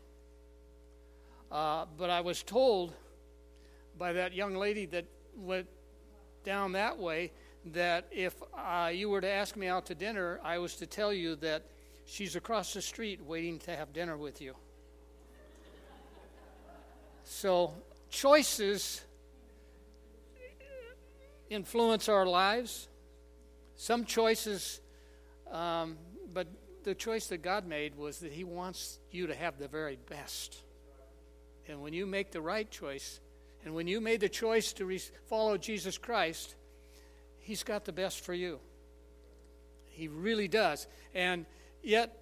Uh, 1.50 1.86
but 1.98 2.10
I 2.10 2.20
was 2.20 2.44
told 2.44 2.94
by 3.98 4.12
that 4.12 4.34
young 4.34 4.54
lady 4.54 4.86
that 4.88 5.06
went 5.38 5.70
down 6.44 6.74
that 6.74 7.00
way 7.00 7.32
that 7.72 8.08
if 8.12 8.36
uh, 8.58 8.92
you 8.94 9.10
were 9.10 9.22
to 9.22 9.30
ask 9.30 9.56
me 9.56 9.68
out 9.68 9.86
to 9.88 9.96
dinner, 9.96 10.40
I 10.44 10.58
was 10.58 10.76
to 10.78 10.86
tell 10.86 11.14
you 11.14 11.36
that 11.38 11.64
she's 12.06 12.36
across 12.36 12.74
the 12.74 12.82
street 12.82 13.22
waiting 13.26 13.60
to 13.60 13.76
have 13.76 13.94
dinner 13.94 14.18
with 14.18 14.42
you. 14.42 14.56
So, 17.24 17.74
choices 18.10 19.02
influence 21.50 22.10
our 22.10 22.26
lives. 22.26 22.90
Some 23.76 24.06
choices, 24.06 24.82
um, 25.52 25.98
but 26.34 26.48
the 26.84 26.96
choice 26.96 27.28
that 27.28 27.42
God 27.42 27.66
made 27.66 27.96
was 27.96 28.20
that 28.20 28.32
He 28.32 28.44
wants 28.44 29.00
you 29.12 29.28
to 29.28 29.36
have 29.36 29.58
the 29.58 29.68
very 29.68 29.98
best. 30.10 30.64
And 31.68 31.82
when 31.82 31.94
you 31.94 32.06
make 32.06 32.32
the 32.32 32.42
right 32.42 32.70
choice, 32.70 33.20
and 33.64 33.74
when 33.74 33.88
you 33.88 34.02
made 34.02 34.20
the 34.20 34.30
choice 34.30 34.74
to 34.74 34.86
re- 34.86 35.02
follow 35.30 35.58
Jesus 35.58 35.98
Christ, 35.98 36.56
He's 37.44 37.64
got 37.64 37.84
the 37.84 37.92
best 37.92 38.22
for 38.22 38.34
you. 38.34 38.60
He 39.90 40.08
really 40.08 40.48
does. 40.48 40.88
And 41.14 41.46
yet, 41.84 42.18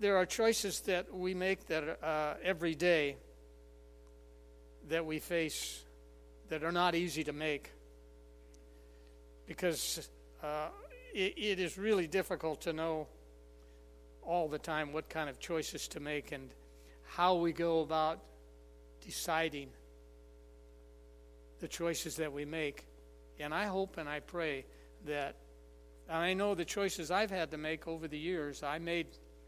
there 0.00 0.16
are 0.16 0.26
choices 0.26 0.80
that 0.80 1.14
we 1.14 1.34
make 1.34 1.66
that 1.68 2.02
uh, 2.02 2.34
every 2.42 2.74
day 2.74 3.16
that 4.88 5.06
we 5.06 5.20
face 5.20 5.84
that 6.48 6.64
are 6.64 6.72
not 6.72 6.96
easy 6.96 7.22
to 7.22 7.32
make 7.32 7.70
because 9.46 10.08
uh, 10.42 10.68
it, 11.14 11.34
it 11.36 11.60
is 11.60 11.78
really 11.78 12.08
difficult 12.08 12.62
to 12.62 12.72
know 12.72 13.06
all 14.22 14.48
the 14.48 14.58
time 14.58 14.92
what 14.92 15.08
kind 15.08 15.30
of 15.30 15.38
choices 15.38 15.86
to 15.88 16.00
make 16.00 16.32
and 16.32 16.50
how 17.04 17.36
we 17.36 17.52
go 17.52 17.80
about 17.80 18.18
deciding 19.04 19.68
the 21.60 21.68
choices 21.68 22.16
that 22.16 22.32
we 22.32 22.44
make. 22.44 22.84
And 23.40 23.54
I 23.54 23.64
hope 23.64 23.96
and 23.96 24.08
I 24.08 24.20
pray 24.20 24.64
that, 25.06 25.36
I 26.08 26.34
know 26.34 26.54
the 26.54 26.64
choices 26.64 27.10
I've 27.10 27.30
had 27.30 27.52
to 27.52 27.56
make 27.56 27.86
over 27.86 28.08
the 28.08 28.18
years, 28.18 28.62
I 28.62 28.78
made, 28.78 29.06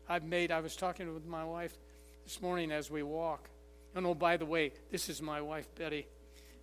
I've 0.08 0.25
made, 0.25 0.50
I 0.50 0.61
was 0.61 0.76
talking 0.76 1.12
with 1.12 1.26
my 1.26 1.44
wife 1.44 1.76
this 2.25 2.40
morning 2.40 2.70
as 2.70 2.90
we 2.90 3.02
walk. 3.02 3.49
And 3.94 4.06
oh, 4.06 4.14
by 4.14 4.37
the 4.37 4.46
way, 4.46 4.72
this 4.90 5.08
is 5.08 5.20
my 5.20 5.40
wife, 5.40 5.66
Betty. 5.75 6.06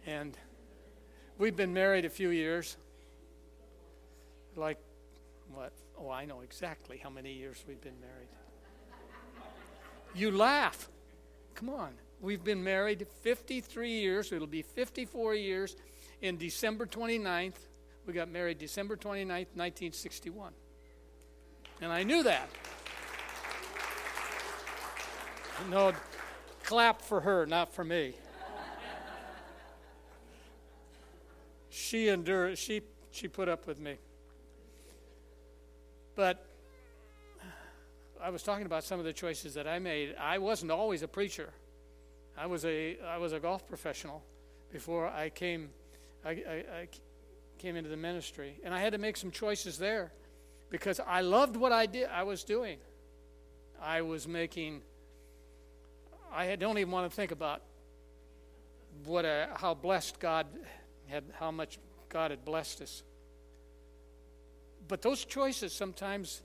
And 0.05 0.37
we've 1.37 1.55
been 1.55 1.73
married 1.73 2.05
a 2.05 2.09
few 2.09 2.29
years. 2.29 2.77
Like, 4.55 4.79
what? 5.53 5.73
Oh, 5.99 6.09
I 6.09 6.25
know 6.25 6.41
exactly 6.41 6.97
how 6.97 7.09
many 7.09 7.33
years 7.33 7.63
we've 7.67 7.81
been 7.81 7.99
married. 7.99 8.29
You 10.15 10.31
laugh. 10.31 10.89
Come 11.55 11.69
on. 11.69 11.91
We've 12.21 12.43
been 12.43 12.63
married 12.63 13.05
53 13.21 13.91
years. 13.91 14.31
It'll 14.31 14.47
be 14.47 14.61
54 14.61 15.35
years 15.35 15.75
in 16.21 16.37
December 16.37 16.85
29th. 16.85 17.53
We 18.05 18.13
got 18.13 18.29
married 18.29 18.57
December 18.57 18.95
29th, 18.95 19.55
1961. 19.55 20.53
And 21.81 21.91
I 21.91 22.03
knew 22.03 22.23
that. 22.23 22.49
No, 25.69 25.93
clap 26.63 27.01
for 27.01 27.21
her, 27.21 27.45
not 27.45 27.73
for 27.73 27.83
me. 27.83 28.13
she 31.69 32.07
endured, 32.07 32.57
she, 32.57 32.81
she 33.11 33.27
put 33.27 33.49
up 33.49 33.67
with 33.67 33.79
me. 33.79 33.95
But 36.15 36.45
I 38.21 38.29
was 38.29 38.43
talking 38.43 38.65
about 38.65 38.83
some 38.83 38.99
of 38.99 39.05
the 39.05 39.13
choices 39.13 39.53
that 39.53 39.67
I 39.67 39.79
made. 39.79 40.15
I 40.19 40.37
wasn't 40.37 40.71
always 40.71 41.01
a 41.03 41.07
preacher. 41.07 41.49
I 42.37 42.45
was 42.45 42.65
a 42.65 42.97
I 43.01 43.17
was 43.17 43.33
a 43.33 43.39
golf 43.39 43.67
professional 43.67 44.23
before 44.71 45.07
I 45.07 45.29
came 45.29 45.69
I, 46.25 46.29
I, 46.29 46.63
I 46.81 46.87
came 47.57 47.75
into 47.75 47.89
the 47.89 47.97
ministry, 47.97 48.59
and 48.63 48.73
I 48.73 48.79
had 48.79 48.93
to 48.93 48.99
make 48.99 49.17
some 49.17 49.31
choices 49.31 49.77
there 49.77 50.11
because 50.69 50.99
I 50.99 51.21
loved 51.21 51.55
what 51.55 51.71
I 51.71 51.85
did. 51.85 52.09
I 52.11 52.23
was 52.23 52.43
doing. 52.43 52.77
I 53.81 54.01
was 54.01 54.27
making. 54.27 54.81
I 56.31 56.55
don't 56.55 56.77
even 56.77 56.91
want 56.91 57.09
to 57.09 57.15
think 57.15 57.31
about 57.31 57.61
what 59.05 59.25
a, 59.25 59.49
how 59.55 59.73
blessed 59.73 60.19
God 60.19 60.45
had, 61.07 61.23
how 61.39 61.51
much 61.51 61.79
God 62.09 62.31
had 62.31 62.45
blessed 62.45 62.81
us. 62.81 63.03
But 64.87 65.01
those 65.01 65.23
choices 65.23 65.71
sometimes, 65.73 66.41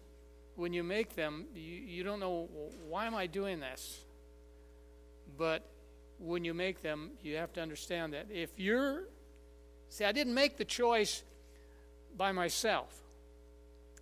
when 0.54 0.72
you 0.72 0.82
make 0.82 1.16
them, 1.16 1.46
you, 1.54 1.62
you 1.62 2.04
don't 2.04 2.20
know 2.20 2.48
why 2.88 3.06
am 3.06 3.14
I 3.14 3.26
doing 3.26 3.60
this. 3.60 4.04
But 5.36 5.62
when 6.18 6.44
you 6.44 6.54
make 6.54 6.82
them, 6.82 7.12
you 7.22 7.36
have 7.36 7.52
to 7.54 7.62
understand 7.62 8.12
that 8.12 8.26
if 8.30 8.50
you're, 8.56 9.04
see, 9.94 10.04
I 10.04 10.12
didn't 10.12 10.34
make 10.34 10.56
the 10.56 10.64
choice 10.64 11.22
by 12.16 12.32
myself. 12.32 12.92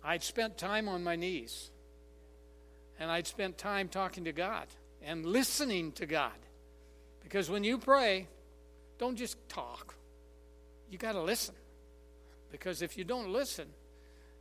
I'd 0.03 0.23
spent 0.23 0.57
time 0.57 0.89
on 0.89 1.03
my 1.03 1.15
knees, 1.15 1.69
and 2.99 3.11
I'd 3.11 3.27
spent 3.27 3.57
time 3.57 3.87
talking 3.87 4.25
to 4.25 4.31
God 4.31 4.67
and 5.01 5.25
listening 5.25 5.91
to 5.93 6.05
God. 6.05 6.31
Because 7.21 7.49
when 7.49 7.63
you 7.63 7.77
pray, 7.77 8.27
don't 8.97 9.15
just 9.15 9.37
talk, 9.47 9.95
you 10.89 10.97
got 10.97 11.13
to 11.13 11.21
listen. 11.21 11.55
Because 12.51 12.81
if 12.81 12.97
you 12.97 13.03
don't 13.03 13.29
listen, 13.29 13.67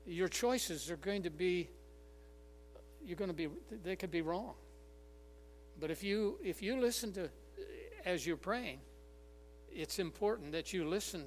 your 0.06 0.28
choices 0.28 0.90
are 0.90 0.96
going 0.96 1.22
to 1.24 1.30
be 1.30 1.68
you're 3.04 3.16
going 3.16 3.30
to 3.30 3.36
be 3.36 3.48
they 3.82 3.96
could 3.96 4.12
be 4.12 4.20
wrong 4.20 4.54
but 5.80 5.90
if 5.90 6.04
you 6.04 6.38
if 6.42 6.62
you 6.62 6.80
listen 6.80 7.12
to 7.12 7.28
as 8.04 8.26
you're 8.26 8.36
praying, 8.36 8.80
it's 9.70 9.98
important 9.98 10.52
that 10.52 10.72
you 10.72 10.84
listen 10.84 11.24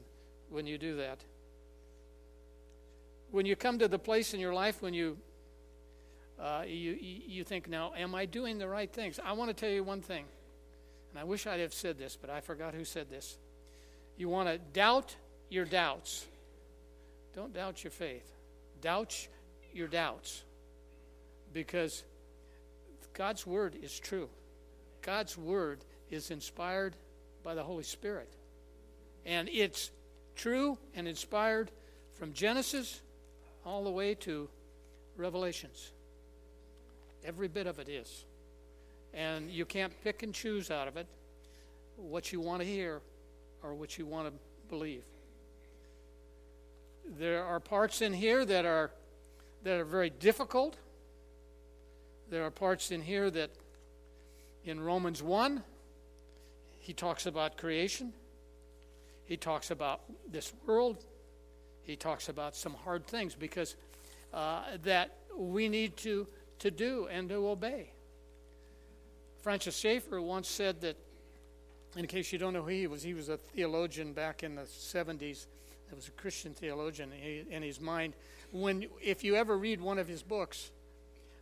when 0.50 0.66
you 0.66 0.78
do 0.78 0.98
that. 0.98 1.20
When 3.32 3.46
you 3.46 3.56
come 3.56 3.80
to 3.80 3.88
the 3.88 4.00
place 4.00 4.34
in 4.34 4.40
your 4.40 4.54
life 4.54 4.82
when 4.82 4.94
you 4.94 5.18
uh, 6.40 6.64
you, 6.68 6.98
you 7.00 7.44
think, 7.44 7.70
now, 7.70 7.94
am 7.96 8.14
I 8.14 8.26
doing 8.26 8.58
the 8.58 8.68
right 8.68 8.92
things? 8.92 9.20
I 9.24 9.34
want 9.34 9.50
to 9.50 9.54
tell 9.54 9.70
you 9.70 9.84
one 9.84 10.02
thing, 10.02 10.26
and 11.12 11.20
I 11.20 11.24
wish 11.24 11.48
I'd 11.48 11.62
have 11.62 11.74
said 11.74 11.98
this, 11.98 12.18
but 12.20 12.30
I 12.30 12.42
forgot 12.42 12.74
who 12.74 12.84
said 12.84 13.10
this. 13.10 13.38
You 14.18 14.30
want 14.30 14.50
to 14.50 14.58
doubt 14.58 15.16
your 15.50 15.66
doubts. 15.66 16.26
Don't 17.36 17.54
doubt 17.54 17.84
your 17.84 17.92
faith. 17.92 18.30
Doubt 18.82 19.28
your 19.74 19.88
doubts. 19.88 20.44
Because 21.54 22.04
God's 23.14 23.48
word 23.48 23.76
is 23.82 23.98
true. 23.98 24.30
God's 25.02 25.38
word 25.38 25.80
is 26.10 26.32
inspired 26.32 26.96
by 27.44 27.56
the 27.56 27.64
Holy 27.64 27.84
Spirit. 27.84 28.32
And 29.26 29.50
it's 29.50 29.92
true 30.36 30.78
and 30.96 31.08
inspired 31.08 31.72
from 32.14 32.34
Genesis 32.34 33.02
all 33.66 33.84
the 33.84 33.92
way 33.92 34.16
to 34.16 34.48
Revelations. 35.18 35.92
Every 37.24 37.48
bit 37.48 37.68
of 37.68 37.80
it 37.80 37.90
is. 37.90 38.26
And 39.14 39.50
you 39.50 39.66
can't 39.66 39.94
pick 40.04 40.24
and 40.24 40.34
choose 40.34 40.70
out 40.70 40.88
of 40.88 40.98
it 40.98 41.08
what 41.98 42.32
you 42.32 42.40
want 42.40 42.62
to 42.62 42.68
hear 42.68 43.02
or 43.64 43.74
what 43.74 43.98
you 43.98 44.06
want 44.06 44.28
to 44.28 44.34
believe. 44.70 45.04
There 47.18 47.44
are 47.44 47.60
parts 47.60 48.02
in 48.02 48.14
here 48.14 48.46
that 48.46 48.66
are 48.66 48.92
that 49.64 49.80
are 49.80 49.86
very 49.86 50.10
difficult. 50.10 50.76
There 52.30 52.46
are 52.46 52.52
parts 52.52 52.92
in 52.92 53.02
here 53.02 53.30
that 53.32 53.50
in 54.64 54.80
Romans 54.80 55.24
1 55.24 55.64
he 56.80 56.94
talks 56.94 57.26
about 57.26 57.58
creation. 57.58 58.14
He 59.26 59.38
talks 59.38 59.72
about 59.72 60.02
this 60.32 60.54
world. 60.66 61.04
He 61.84 61.96
talks 61.96 62.30
about 62.30 62.56
some 62.56 62.74
hard 62.74 63.06
things 63.08 63.36
because 63.36 63.76
uh, 64.34 64.64
that 64.84 65.18
we 65.38 65.68
need 65.70 65.98
to, 65.98 66.28
to 66.60 66.72
do 66.72 67.08
and 67.12 67.30
to 67.30 67.48
obey. 67.50 67.92
Francis 69.42 69.78
Schaeffer 69.78 70.22
once 70.22 70.48
said 70.48 70.82
that, 70.82 70.98
in 71.96 72.08
case 72.08 72.34
you 72.34 72.40
don't 72.40 72.54
know 72.54 72.64
who 72.64 72.70
he 72.70 72.88
was, 72.88 73.04
he 73.04 73.14
was 73.14 73.30
a 73.30 73.38
theologian 73.38 74.14
back 74.14 74.44
in 74.44 74.56
the 74.56 74.64
70s. 74.64 75.46
He 75.90 75.96
was 75.96 76.08
a 76.08 76.12
Christian 76.12 76.54
theologian 76.54 77.12
in 77.14 77.62
his 77.62 77.80
mind. 77.80 78.14
When, 78.52 78.88
if 79.02 79.24
you 79.24 79.36
ever 79.36 79.58
read 79.58 79.80
one 79.80 79.98
of 79.98 80.08
his 80.08 80.24
books, 80.24 80.72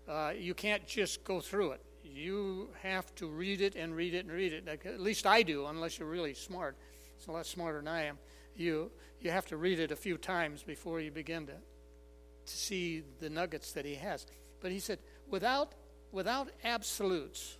uh, 0.08 0.34
you 0.38 0.54
can't 0.54 0.86
just 0.86 1.24
go 1.24 1.40
through 1.40 1.72
it 1.72 1.82
you 2.14 2.70
have 2.82 3.14
to 3.16 3.28
read 3.28 3.62
it 3.62 3.76
and 3.76 3.96
read 3.96 4.14
it 4.14 4.26
and 4.26 4.32
read 4.32 4.54
it. 4.54 4.68
At 4.68 5.00
least 5.00 5.26
I 5.26 5.42
do, 5.42 5.66
unless 5.66 5.98
you're 5.98 6.08
really 6.08 6.34
smart. 6.34 6.76
He's 7.18 7.28
a 7.28 7.32
lot 7.32 7.46
smarter 7.46 7.80
than 7.80 7.88
I 7.88 8.04
am. 8.04 8.18
You, 8.56 8.92
you 9.20 9.32
have 9.32 9.46
to 9.48 9.58
read 9.58 9.80
it 9.80 9.92
a 9.92 9.96
few 9.96 10.18
times 10.18 10.64
before 10.64 11.00
you 11.00 11.12
begin 11.12 11.48
to, 11.48 11.54
to 11.54 12.58
see 12.58 13.04
the 13.20 13.30
nuggets 13.30 13.72
that 13.74 13.86
he 13.86 13.96
has. 13.96 14.26
But 14.62 14.72
he 14.72 14.80
said, 14.80 15.00
without, 15.30 15.74
without 16.12 16.50
absolutes 16.64 17.58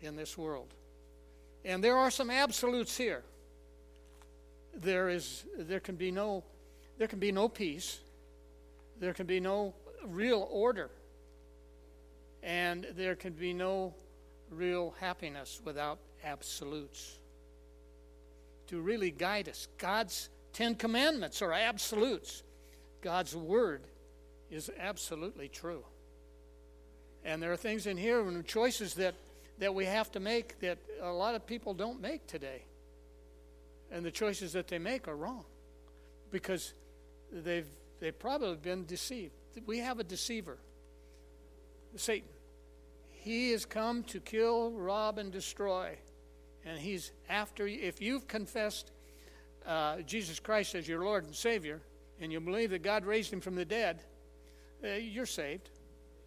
in 0.00 0.16
this 0.16 0.36
world, 0.36 0.74
and 1.64 1.82
there 1.82 1.96
are 1.96 2.10
some 2.10 2.30
absolutes 2.30 2.96
here, 2.96 3.22
there, 4.74 5.08
is, 5.08 5.44
there, 5.56 5.80
can 5.80 5.96
be 5.96 6.10
no, 6.10 6.44
there 6.98 7.08
can 7.08 7.18
be 7.18 7.32
no 7.32 7.48
peace, 7.48 8.00
there 9.00 9.14
can 9.14 9.26
be 9.26 9.40
no 9.40 9.74
real 10.06 10.46
order, 10.50 10.90
and 12.42 12.86
there 12.96 13.16
can 13.16 13.32
be 13.32 13.52
no 13.52 13.94
real 14.50 14.94
happiness 15.00 15.60
without 15.64 15.98
absolutes 16.24 17.18
to 18.68 18.80
really 18.80 19.10
guide 19.10 19.48
us. 19.48 19.68
God's 19.78 20.28
Ten 20.52 20.74
Commandments 20.74 21.42
are 21.42 21.52
absolutes, 21.52 22.42
God's 23.02 23.36
Word 23.36 23.82
is 24.50 24.70
absolutely 24.78 25.48
true. 25.48 25.84
And 27.24 27.42
there 27.42 27.52
are 27.52 27.56
things 27.56 27.86
in 27.86 27.96
here 27.96 28.20
and 28.20 28.46
choices 28.46 28.94
that, 28.94 29.14
that 29.58 29.74
we 29.74 29.84
have 29.84 30.10
to 30.12 30.20
make 30.20 30.58
that 30.60 30.78
a 31.02 31.10
lot 31.10 31.34
of 31.34 31.46
people 31.46 31.74
don't 31.74 32.00
make 32.00 32.26
today. 32.26 32.62
And 33.90 34.04
the 34.04 34.10
choices 34.10 34.52
that 34.52 34.68
they 34.68 34.78
make 34.78 35.08
are 35.08 35.16
wrong 35.16 35.44
because 36.30 36.72
they've, 37.32 37.66
they've 38.00 38.18
probably 38.18 38.56
been 38.56 38.86
deceived. 38.86 39.32
We 39.66 39.78
have 39.78 39.98
a 39.98 40.04
deceiver, 40.04 40.58
Satan. 41.96 42.28
He 43.10 43.50
has 43.50 43.64
come 43.64 44.04
to 44.04 44.20
kill, 44.20 44.70
rob, 44.70 45.18
and 45.18 45.32
destroy. 45.32 45.96
And 46.66 46.78
he's 46.78 47.12
after 47.28 47.66
you. 47.66 47.80
If 47.80 48.02
you've 48.02 48.26
confessed 48.26 48.90
uh, 49.64 50.02
Jesus 50.02 50.40
Christ 50.40 50.74
as 50.74 50.86
your 50.86 51.04
Lord 51.04 51.24
and 51.24 51.34
Savior, 51.34 51.80
and 52.20 52.32
you 52.32 52.40
believe 52.40 52.70
that 52.70 52.82
God 52.82 53.06
raised 53.06 53.32
him 53.32 53.40
from 53.40 53.54
the 53.54 53.64
dead, 53.64 54.00
uh, 54.84 54.88
you're 54.88 55.26
saved. 55.26 55.70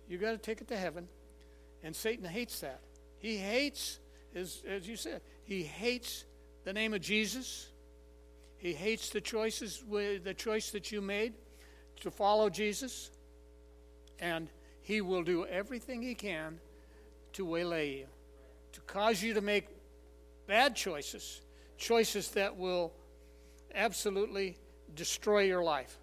You've 0.07 0.21
got 0.21 0.31
to 0.31 0.37
take 0.37 0.61
it 0.61 0.67
to 0.69 0.77
heaven. 0.77 1.07
And 1.83 1.95
Satan 1.95 2.25
hates 2.25 2.61
that. 2.61 2.81
He 3.19 3.37
hates, 3.37 3.99
as, 4.33 4.63
as 4.67 4.87
you 4.87 4.95
said, 4.95 5.21
he 5.43 5.63
hates 5.63 6.25
the 6.63 6.73
name 6.73 6.93
of 6.93 7.01
Jesus. 7.01 7.67
He 8.57 8.73
hates 8.73 9.09
the 9.09 9.21
choices, 9.21 9.83
the 9.89 10.33
choice 10.35 10.71
that 10.71 10.91
you 10.91 11.01
made 11.01 11.33
to 12.01 12.11
follow 12.11 12.49
Jesus. 12.49 13.11
And 14.19 14.49
he 14.81 15.01
will 15.01 15.23
do 15.23 15.45
everything 15.45 16.01
he 16.01 16.15
can 16.15 16.59
to 17.33 17.45
waylay 17.45 17.97
you, 17.97 18.05
to 18.73 18.81
cause 18.81 19.21
you 19.21 19.33
to 19.33 19.41
make 19.41 19.67
bad 20.49 20.75
choices, 20.75 21.41
choices 21.77 22.31
that 22.31 22.57
will 22.57 22.91
absolutely 23.75 24.57
destroy 24.95 25.41
your 25.41 25.63
life. 25.63 25.95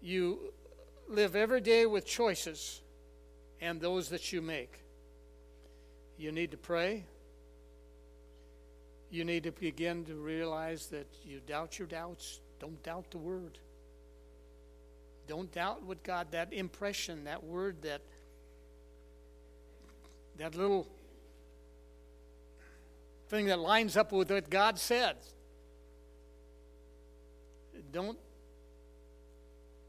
You 0.00 0.52
live 1.08 1.34
every 1.34 1.60
day 1.60 1.84
with 1.84 2.06
choices 2.06 2.80
and 3.60 3.80
those 3.80 4.08
that 4.10 4.32
you 4.32 4.40
make. 4.40 4.78
You 6.16 6.30
need 6.30 6.52
to 6.52 6.56
pray. 6.56 7.04
You 9.10 9.24
need 9.24 9.42
to 9.42 9.50
begin 9.50 10.04
to 10.04 10.14
realize 10.14 10.86
that 10.86 11.08
you 11.24 11.40
doubt 11.44 11.80
your 11.80 11.88
doubts. 11.88 12.38
Don't 12.60 12.80
doubt 12.84 13.10
the 13.10 13.18
word. 13.18 13.58
Don't 15.26 15.50
doubt 15.50 15.82
what 15.82 16.04
God, 16.04 16.28
that 16.30 16.52
impression, 16.52 17.24
that 17.24 17.42
word, 17.42 17.82
that 17.82 18.00
that 20.38 20.54
little 20.54 20.86
thing 23.32 23.46
that 23.46 23.58
lines 23.58 23.96
up 23.96 24.12
with 24.12 24.30
what 24.30 24.50
God 24.50 24.78
said. 24.78 25.16
Don't 27.90 28.18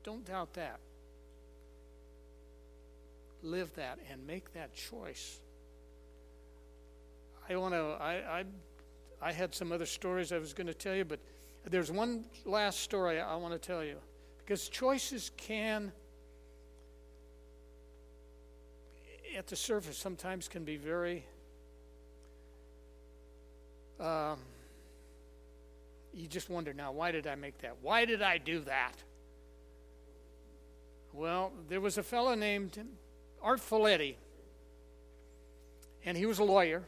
don't 0.01 0.25
doubt 0.25 0.53
that. 0.53 0.79
Live 3.41 3.75
that 3.75 3.99
and 4.09 4.25
make 4.25 4.53
that 4.53 4.73
choice. 4.73 5.41
I 7.49 7.57
want 7.57 7.73
to. 7.73 7.97
I, 7.99 8.13
I 8.39 8.43
I 9.21 9.31
had 9.33 9.53
some 9.53 9.73
other 9.73 9.85
stories 9.85 10.31
I 10.31 10.37
was 10.37 10.53
going 10.53 10.67
to 10.67 10.73
tell 10.73 10.95
you, 10.95 11.03
but 11.03 11.19
there's 11.69 11.91
one 11.91 12.23
last 12.45 12.79
story 12.79 13.19
I 13.19 13.35
want 13.35 13.53
to 13.53 13.59
tell 13.59 13.83
you 13.83 13.97
because 14.39 14.69
choices 14.69 15.31
can 15.35 15.91
at 19.37 19.47
the 19.47 19.55
surface 19.57 19.97
sometimes 19.97 20.47
can 20.47 20.63
be 20.63 20.77
very 20.77 21.25
um, 24.03 24.37
you 26.13 26.27
just 26.27 26.49
wonder 26.49 26.73
now 26.73 26.91
why 26.91 27.11
did 27.11 27.25
i 27.25 27.35
make 27.35 27.57
that? 27.59 27.77
Why 27.81 28.05
did 28.05 28.21
i 28.21 28.37
do 28.37 28.59
that? 28.61 28.93
Well 31.13 31.53
there 31.69 31.79
was 31.79 31.97
a 31.97 32.03
fellow 32.03 32.35
named 32.35 32.77
Artful 33.41 33.87
Eddie 33.87 34.17
and 36.05 36.17
he 36.17 36.25
was 36.25 36.39
a 36.39 36.43
lawyer. 36.43 36.83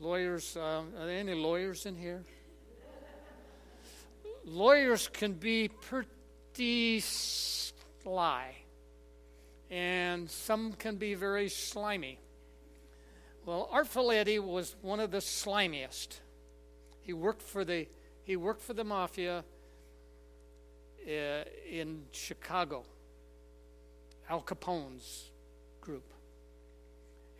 Lawyers 0.00 0.56
uh, 0.56 0.82
are 0.98 1.06
there 1.06 1.18
any 1.18 1.34
lawyers 1.34 1.86
in 1.86 1.96
here? 1.96 2.24
Lawyers 4.44 5.08
can 5.08 5.32
be 5.32 5.68
pretty 5.68 7.00
sly 7.00 8.56
and 9.70 10.30
some 10.30 10.72
can 10.72 10.96
be 10.96 11.14
very 11.14 11.48
slimy. 11.48 12.18
Well, 13.46 13.68
Artful 13.70 14.10
Eddie 14.10 14.40
was 14.40 14.74
one 14.82 14.98
of 14.98 15.12
the 15.12 15.20
slimiest. 15.20 16.18
He 17.00 17.12
worked 17.12 17.42
for 17.42 17.64
the 17.64 17.86
he 18.24 18.34
worked 18.34 18.60
for 18.60 18.74
the 18.74 18.82
mafia 18.82 19.44
uh, 21.06 21.44
in 21.70 22.06
Chicago, 22.10 22.82
Al 24.28 24.40
Capone's 24.40 25.30
group, 25.80 26.12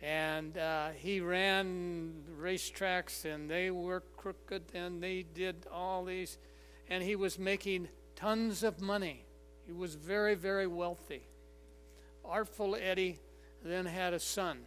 and 0.01 0.57
uh, 0.57 0.91
he 0.95 1.19
ran 1.19 2.23
racetracks, 2.39 3.25
and 3.25 3.51
they 3.51 3.69
were 3.69 4.01
crooked, 4.15 4.63
and 4.73 5.03
they 5.03 5.25
did 5.33 5.65
all 5.69 6.05
these, 6.05 6.37
and 6.89 7.03
he 7.03 7.17
was 7.17 7.37
making 7.37 7.89
tons 8.15 8.63
of 8.63 8.79
money. 8.79 9.25
He 9.65 9.73
was 9.73 9.95
very, 9.95 10.35
very 10.35 10.67
wealthy. 10.67 11.23
Artful 12.23 12.77
Eddie 12.81 13.19
then 13.61 13.85
had 13.85 14.13
a 14.13 14.19
son. 14.21 14.59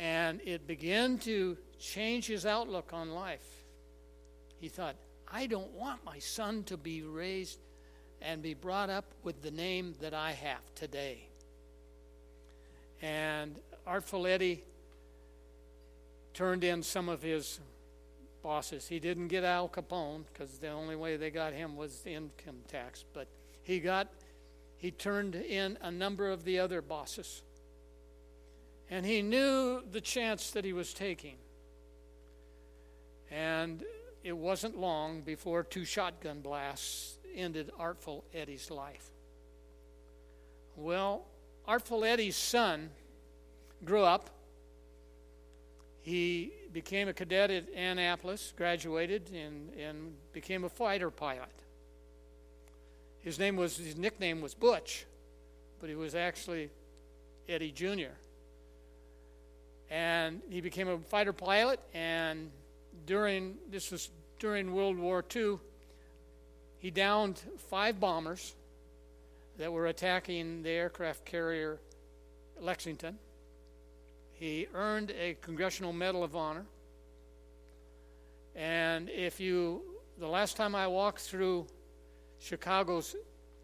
And 0.00 0.40
it 0.46 0.66
began 0.66 1.18
to 1.18 1.58
change 1.78 2.26
his 2.26 2.46
outlook 2.46 2.92
on 2.94 3.10
life. 3.10 3.44
He 4.58 4.68
thought, 4.68 4.96
I 5.30 5.46
don't 5.46 5.70
want 5.72 6.02
my 6.06 6.18
son 6.18 6.64
to 6.64 6.78
be 6.78 7.02
raised 7.02 7.58
and 8.22 8.42
be 8.42 8.54
brought 8.54 8.88
up 8.88 9.04
with 9.22 9.42
the 9.42 9.50
name 9.50 9.94
that 10.00 10.14
I 10.14 10.32
have 10.32 10.62
today. 10.74 11.28
And 13.02 13.56
Artful 13.86 14.26
Eddie 14.26 14.64
turned 16.32 16.64
in 16.64 16.82
some 16.82 17.10
of 17.10 17.20
his 17.20 17.60
bosses. 18.42 18.88
He 18.88 19.00
didn't 19.00 19.28
get 19.28 19.44
Al 19.44 19.68
Capone 19.68 20.24
because 20.32 20.58
the 20.58 20.70
only 20.70 20.96
way 20.96 21.18
they 21.18 21.30
got 21.30 21.52
him 21.52 21.76
was 21.76 22.00
the 22.00 22.14
income 22.14 22.60
tax, 22.68 23.04
but 23.12 23.28
he 23.62 23.80
got 23.80 24.08
he 24.78 24.90
turned 24.90 25.34
in 25.34 25.76
a 25.82 25.90
number 25.90 26.30
of 26.30 26.44
the 26.44 26.58
other 26.58 26.80
bosses. 26.80 27.42
And 28.90 29.06
he 29.06 29.22
knew 29.22 29.82
the 29.90 30.00
chance 30.00 30.50
that 30.50 30.64
he 30.64 30.72
was 30.72 30.92
taking. 30.92 31.36
And 33.30 33.84
it 34.24 34.36
wasn't 34.36 34.76
long 34.76 35.20
before 35.20 35.62
two 35.62 35.84
shotgun 35.84 36.40
blasts 36.40 37.18
ended 37.34 37.70
Artful 37.78 38.24
Eddie's 38.34 38.70
life. 38.70 39.08
Well, 40.76 41.26
Artful 41.66 42.04
Eddie's 42.04 42.36
son 42.36 42.90
grew 43.84 44.02
up. 44.02 44.30
He 46.00 46.52
became 46.72 47.08
a 47.08 47.12
cadet 47.12 47.50
at 47.50 47.68
Annapolis, 47.74 48.52
graduated, 48.56 49.30
and, 49.32 49.72
and 49.74 50.14
became 50.32 50.64
a 50.64 50.68
fighter 50.68 51.10
pilot. 51.10 51.52
His 53.20 53.38
name 53.38 53.56
was 53.56 53.76
his 53.76 53.96
nickname 53.96 54.40
was 54.40 54.54
Butch, 54.54 55.06
but 55.78 55.88
he 55.88 55.94
was 55.94 56.14
actually 56.14 56.70
Eddie 57.48 57.70
Jr. 57.70 58.14
And 59.90 60.40
he 60.48 60.60
became 60.60 60.88
a 60.88 60.98
fighter 60.98 61.32
pilot, 61.32 61.80
and 61.92 62.50
during 63.06 63.56
this 63.70 63.90
was 63.90 64.10
during 64.38 64.72
World 64.72 64.98
War 64.98 65.24
II, 65.34 65.58
he 66.78 66.90
downed 66.90 67.40
five 67.68 68.00
bombers 68.00 68.54
that 69.58 69.72
were 69.72 69.86
attacking 69.86 70.62
the 70.62 70.70
aircraft 70.70 71.24
carrier 71.24 71.78
Lexington. 72.58 73.18
He 74.32 74.66
earned 74.72 75.10
a 75.10 75.36
Congressional 75.42 75.92
Medal 75.92 76.24
of 76.24 76.34
Honor. 76.34 76.64
And 78.56 79.10
if 79.10 79.38
you, 79.38 79.82
the 80.18 80.26
last 80.26 80.56
time 80.56 80.74
I 80.74 80.86
walked 80.86 81.20
through 81.20 81.66
Chicago's 82.38 83.14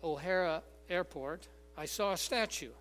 O'Hare 0.04 0.60
Airport, 0.90 1.48
I 1.78 1.86
saw 1.86 2.12
a 2.12 2.16
statue 2.16 2.72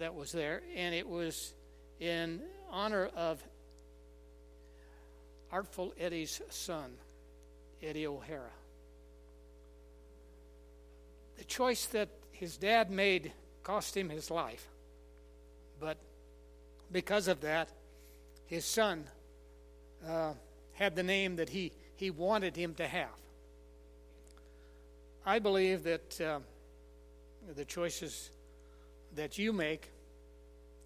that 0.00 0.14
was 0.14 0.32
there, 0.32 0.62
and 0.76 0.94
it 0.94 1.08
was 1.08 1.54
in 2.00 2.40
honor 2.70 3.08
of 3.16 3.42
Artful 5.52 5.92
Eddie's 5.98 6.40
son, 6.50 6.90
Eddie 7.82 8.06
O'Hare. 8.06 8.50
The 11.38 11.44
choice 11.44 11.86
that 11.86 12.08
his 12.32 12.56
dad 12.56 12.90
made 12.90 13.32
cost 13.62 13.96
him 13.96 14.08
his 14.08 14.30
life. 14.30 14.66
But 15.78 15.98
because 16.90 17.28
of 17.28 17.42
that, 17.42 17.68
his 18.46 18.64
son 18.64 19.04
uh, 20.06 20.32
had 20.72 20.96
the 20.96 21.02
name 21.02 21.36
that 21.36 21.50
he, 21.50 21.72
he 21.96 22.10
wanted 22.10 22.56
him 22.56 22.74
to 22.74 22.86
have. 22.86 23.08
I 25.26 25.38
believe 25.38 25.84
that 25.84 26.20
uh, 26.20 26.40
the 27.54 27.64
choices 27.64 28.30
that 29.16 29.38
you 29.38 29.52
make, 29.52 29.90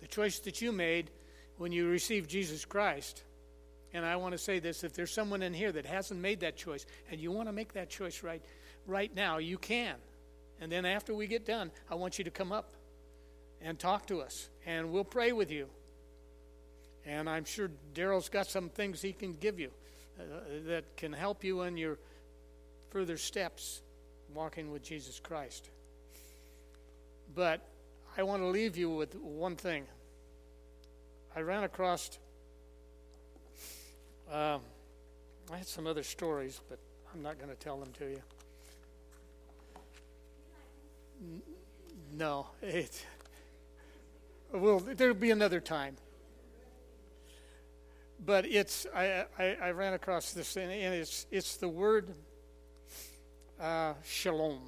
the 0.01 0.07
choice 0.07 0.39
that 0.41 0.61
you 0.61 0.73
made 0.73 1.11
when 1.59 1.73
you 1.73 1.89
received 1.89 2.29
Jesus 2.29 2.65
Christ, 2.65 3.23
and 3.93 4.05
I 4.05 4.17
want 4.17 4.33
to 4.33 4.39
say 4.39 4.59
this 4.59 4.83
if 4.83 4.93
there's 4.93 5.13
someone 5.13 5.43
in 5.43 5.55
here 5.55 5.71
that 5.71 5.87
hasn't 5.87 6.21
made 6.21 6.41
that 6.41 6.57
choice 6.57 6.85
and 7.11 7.21
you 7.21 7.31
want 7.31 7.49
to 7.49 7.53
make 7.53 7.75
that 7.75 7.89
choice 7.89 8.23
right 8.23 8.43
right 8.87 9.15
now, 9.15 9.39
you 9.39 9.57
can. 9.57 9.95
And 10.61 10.71
then 10.71 10.85
after 10.85 11.15
we 11.15 11.27
get 11.27 11.47
done, 11.47 11.71
I 11.91 11.95
want 11.95 12.19
you 12.19 12.25
to 12.25 12.31
come 12.31 12.53
up 12.53 12.73
and 13.63 13.79
talk 13.79 14.07
to 14.09 14.21
us, 14.21 14.49
and 14.67 14.91
we'll 14.91 15.05
pray 15.05 15.33
with 15.33 15.51
you. 15.51 15.69
And 17.07 17.29
I'm 17.29 17.45
sure 17.45 17.71
Daryl's 17.95 18.29
got 18.29 18.47
some 18.47 18.69
things 18.69 19.01
he 19.01 19.13
can 19.13 19.35
give 19.35 19.59
you 19.59 19.71
uh, 20.19 20.23
that 20.67 20.97
can 20.97 21.13
help 21.13 21.45
you 21.45 21.63
in 21.63 21.77
your 21.77 21.99
further 22.91 23.17
steps 23.17 23.83
walking 24.35 24.71
with 24.71 24.83
Jesus 24.83 25.21
Christ. 25.21 25.71
But 27.35 27.67
I 28.17 28.23
want 28.23 28.43
to 28.43 28.47
leave 28.47 28.77
you 28.77 28.91
with 28.91 29.17
one 29.17 29.57
thing. 29.57 29.87
I 31.35 31.41
ran 31.41 31.65
across, 31.65 32.19
uh, 34.31 34.59
I 35.53 35.57
had 35.57 35.67
some 35.67 35.87
other 35.89 36.05
stories, 36.05 36.61
but 36.69 36.79
I'm 37.13 37.23
not 37.23 37.39
going 37.39 37.51
to 37.51 37.57
tell 37.57 37.79
them 37.79 37.91
to 37.99 38.11
you. 38.11 38.23
No, 42.17 42.47
it. 42.63 43.05
Well, 44.53 44.79
there'll 44.79 45.15
be 45.15 45.33
another 45.33 45.61
time. 45.61 45.97
But 48.25 48.47
it's 48.47 48.87
I, 48.95 49.25
I, 49.39 49.57
I 49.61 49.71
ran 49.73 49.95
across 49.95 50.33
this 50.33 50.57
and 50.57 50.71
it's 50.71 51.27
it's 51.31 51.57
the 51.57 51.69
word 51.69 52.15
uh, 53.61 53.95
shalom, 54.05 54.61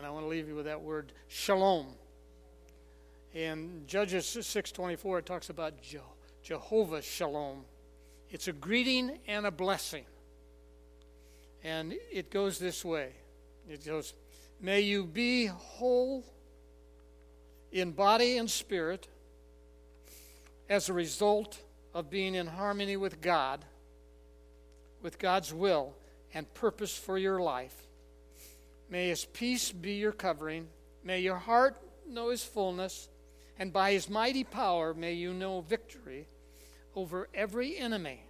and 0.00 0.06
I 0.06 0.10
want 0.10 0.24
to 0.24 0.30
leave 0.30 0.48
you 0.48 0.54
with 0.54 0.64
that 0.64 0.80
word 0.80 1.12
shalom. 1.28 1.88
In 3.34 3.82
Judges 3.86 4.24
six 4.26 4.72
twenty 4.72 4.96
four, 4.96 5.18
it 5.18 5.26
talks 5.26 5.50
about 5.50 5.74
Jehovah 6.42 7.02
shalom. 7.02 7.64
It's 8.30 8.48
a 8.48 8.54
greeting 8.54 9.18
and 9.28 9.44
a 9.44 9.50
blessing, 9.50 10.06
and 11.62 11.92
it 12.10 12.30
goes 12.30 12.58
this 12.58 12.82
way. 12.82 13.10
It 13.68 13.84
goes, 13.84 14.14
May 14.58 14.80
you 14.80 15.04
be 15.04 15.44
whole 15.44 16.24
in 17.70 17.92
body 17.92 18.38
and 18.38 18.50
spirit 18.50 19.06
as 20.70 20.88
a 20.88 20.94
result 20.94 21.58
of 21.92 22.08
being 22.08 22.34
in 22.34 22.46
harmony 22.46 22.96
with 22.96 23.20
God, 23.20 23.66
with 25.02 25.18
God's 25.18 25.52
will 25.52 25.92
and 26.32 26.52
purpose 26.54 26.96
for 26.96 27.18
your 27.18 27.38
life. 27.38 27.89
May 28.90 29.08
His 29.08 29.24
peace 29.24 29.70
be 29.70 29.92
your 29.92 30.12
covering. 30.12 30.66
May 31.04 31.20
your 31.20 31.36
heart 31.36 31.76
know 32.08 32.30
His 32.30 32.44
fullness. 32.44 33.08
And 33.58 33.72
by 33.72 33.92
His 33.92 34.10
mighty 34.10 34.44
power, 34.44 34.92
may 34.92 35.12
you 35.12 35.32
know 35.32 35.60
victory 35.60 36.26
over 36.96 37.28
every 37.32 37.76
enemy. 37.76 38.24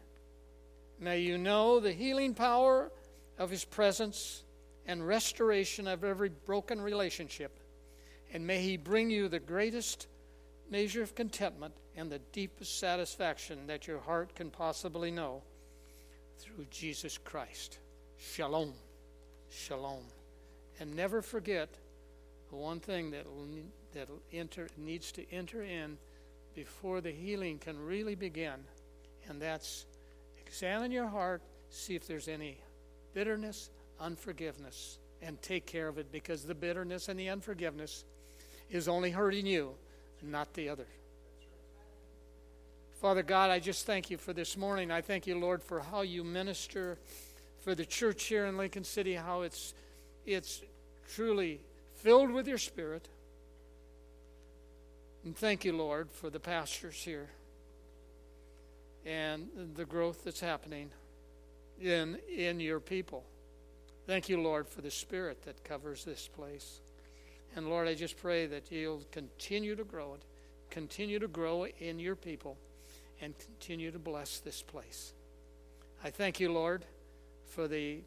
May 1.00 1.20
you 1.20 1.38
know 1.38 1.80
the 1.80 1.92
healing 1.92 2.34
power 2.34 2.92
of 3.38 3.48
His 3.48 3.64
presence 3.64 4.42
and 4.86 5.06
restoration 5.06 5.88
of 5.88 6.04
every 6.04 6.28
broken 6.28 6.80
relationship. 6.80 7.58
And 8.32 8.46
may 8.46 8.60
He 8.60 8.76
bring 8.76 9.10
you 9.10 9.28
the 9.28 9.38
greatest 9.38 10.08
measure 10.70 11.02
of 11.02 11.14
contentment 11.14 11.74
and 11.96 12.10
the 12.10 12.20
deepest 12.32 12.78
satisfaction 12.78 13.66
that 13.66 13.86
your 13.86 14.00
heart 14.00 14.34
can 14.34 14.50
possibly 14.50 15.10
know 15.10 15.42
through 16.38 16.66
Jesus 16.70 17.18
Christ. 17.18 17.78
Shalom. 18.18 18.74
Shalom. 19.50 20.19
And 20.80 20.96
never 20.96 21.22
forget 21.22 21.68
the 22.50 22.56
one 22.56 22.80
thing 22.80 23.12
that 23.12 23.26
that 23.94 24.08
enter, 24.32 24.68
needs 24.76 25.12
to 25.12 25.30
enter 25.32 25.62
in 25.62 25.98
before 26.54 27.00
the 27.00 27.10
healing 27.10 27.58
can 27.58 27.78
really 27.78 28.14
begin, 28.14 28.64
and 29.28 29.40
that's 29.40 29.86
examine 30.46 30.90
your 30.90 31.06
heart, 31.06 31.42
see 31.70 31.94
if 31.94 32.06
there's 32.06 32.28
any 32.28 32.58
bitterness, 33.14 33.70
unforgiveness 34.00 34.98
and 35.22 35.40
take 35.42 35.66
care 35.66 35.88
of 35.88 35.98
it 35.98 36.10
because 36.10 36.44
the 36.44 36.54
bitterness 36.54 37.08
and 37.08 37.18
the 37.18 37.28
unforgiveness 37.28 38.04
is 38.70 38.88
only 38.88 39.10
hurting 39.10 39.46
you, 39.46 39.74
not 40.22 40.52
the 40.54 40.68
other. 40.68 40.86
Father 43.00 43.22
God, 43.22 43.50
I 43.50 43.58
just 43.58 43.86
thank 43.86 44.10
you 44.10 44.18
for 44.18 44.32
this 44.32 44.56
morning. 44.56 44.90
I 44.90 45.00
thank 45.00 45.26
you, 45.26 45.38
Lord, 45.38 45.62
for 45.62 45.80
how 45.80 46.02
you 46.02 46.22
minister 46.22 46.98
for 47.64 47.74
the 47.74 47.84
church 47.84 48.24
here 48.24 48.46
in 48.46 48.56
Lincoln 48.56 48.84
City, 48.84 49.14
how 49.14 49.42
it's 49.42 49.74
it's 50.26 50.62
truly 51.14 51.60
filled 51.96 52.30
with 52.30 52.46
your 52.46 52.58
spirit. 52.58 53.08
And 55.24 55.36
thank 55.36 55.64
you, 55.64 55.76
Lord, 55.76 56.10
for 56.10 56.30
the 56.30 56.40
pastors 56.40 56.96
here 56.96 57.28
and 59.04 59.48
the 59.74 59.84
growth 59.84 60.24
that's 60.24 60.40
happening 60.40 60.90
in 61.80 62.18
in 62.28 62.60
your 62.60 62.80
people. 62.80 63.24
Thank 64.06 64.28
you, 64.28 64.40
Lord, 64.40 64.68
for 64.68 64.80
the 64.82 64.90
Spirit 64.90 65.42
that 65.44 65.62
covers 65.62 66.04
this 66.04 66.26
place. 66.26 66.80
And 67.54 67.68
Lord, 67.68 67.86
I 67.86 67.94
just 67.94 68.16
pray 68.16 68.46
that 68.46 68.70
you'll 68.70 69.02
continue 69.12 69.76
to 69.76 69.84
grow 69.84 70.14
it, 70.14 70.22
continue 70.70 71.18
to 71.18 71.28
grow 71.28 71.66
in 71.78 71.98
your 71.98 72.16
people, 72.16 72.56
and 73.20 73.34
continue 73.38 73.90
to 73.90 73.98
bless 73.98 74.40
this 74.40 74.62
place. 74.62 75.12
I 76.02 76.10
thank 76.10 76.40
you, 76.40 76.52
Lord, 76.52 76.84
for 77.46 77.68
the 77.68 78.00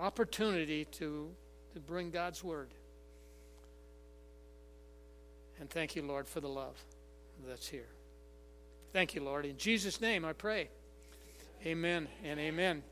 opportunity 0.00 0.86
to, 0.86 1.30
to 1.74 1.80
bring 1.80 2.10
God's 2.10 2.42
word. 2.42 2.68
And 5.60 5.68
thank 5.68 5.94
you, 5.94 6.02
Lord, 6.02 6.26
for 6.28 6.40
the 6.40 6.48
love 6.48 6.76
that's 7.46 7.68
here. 7.68 7.88
Thank 8.92 9.14
you, 9.14 9.22
Lord. 9.22 9.44
In 9.44 9.58
Jesus' 9.58 10.00
name 10.00 10.24
I 10.24 10.32
pray. 10.32 10.68
Amen 11.66 12.08
and 12.22 12.38
amen. 12.38 12.82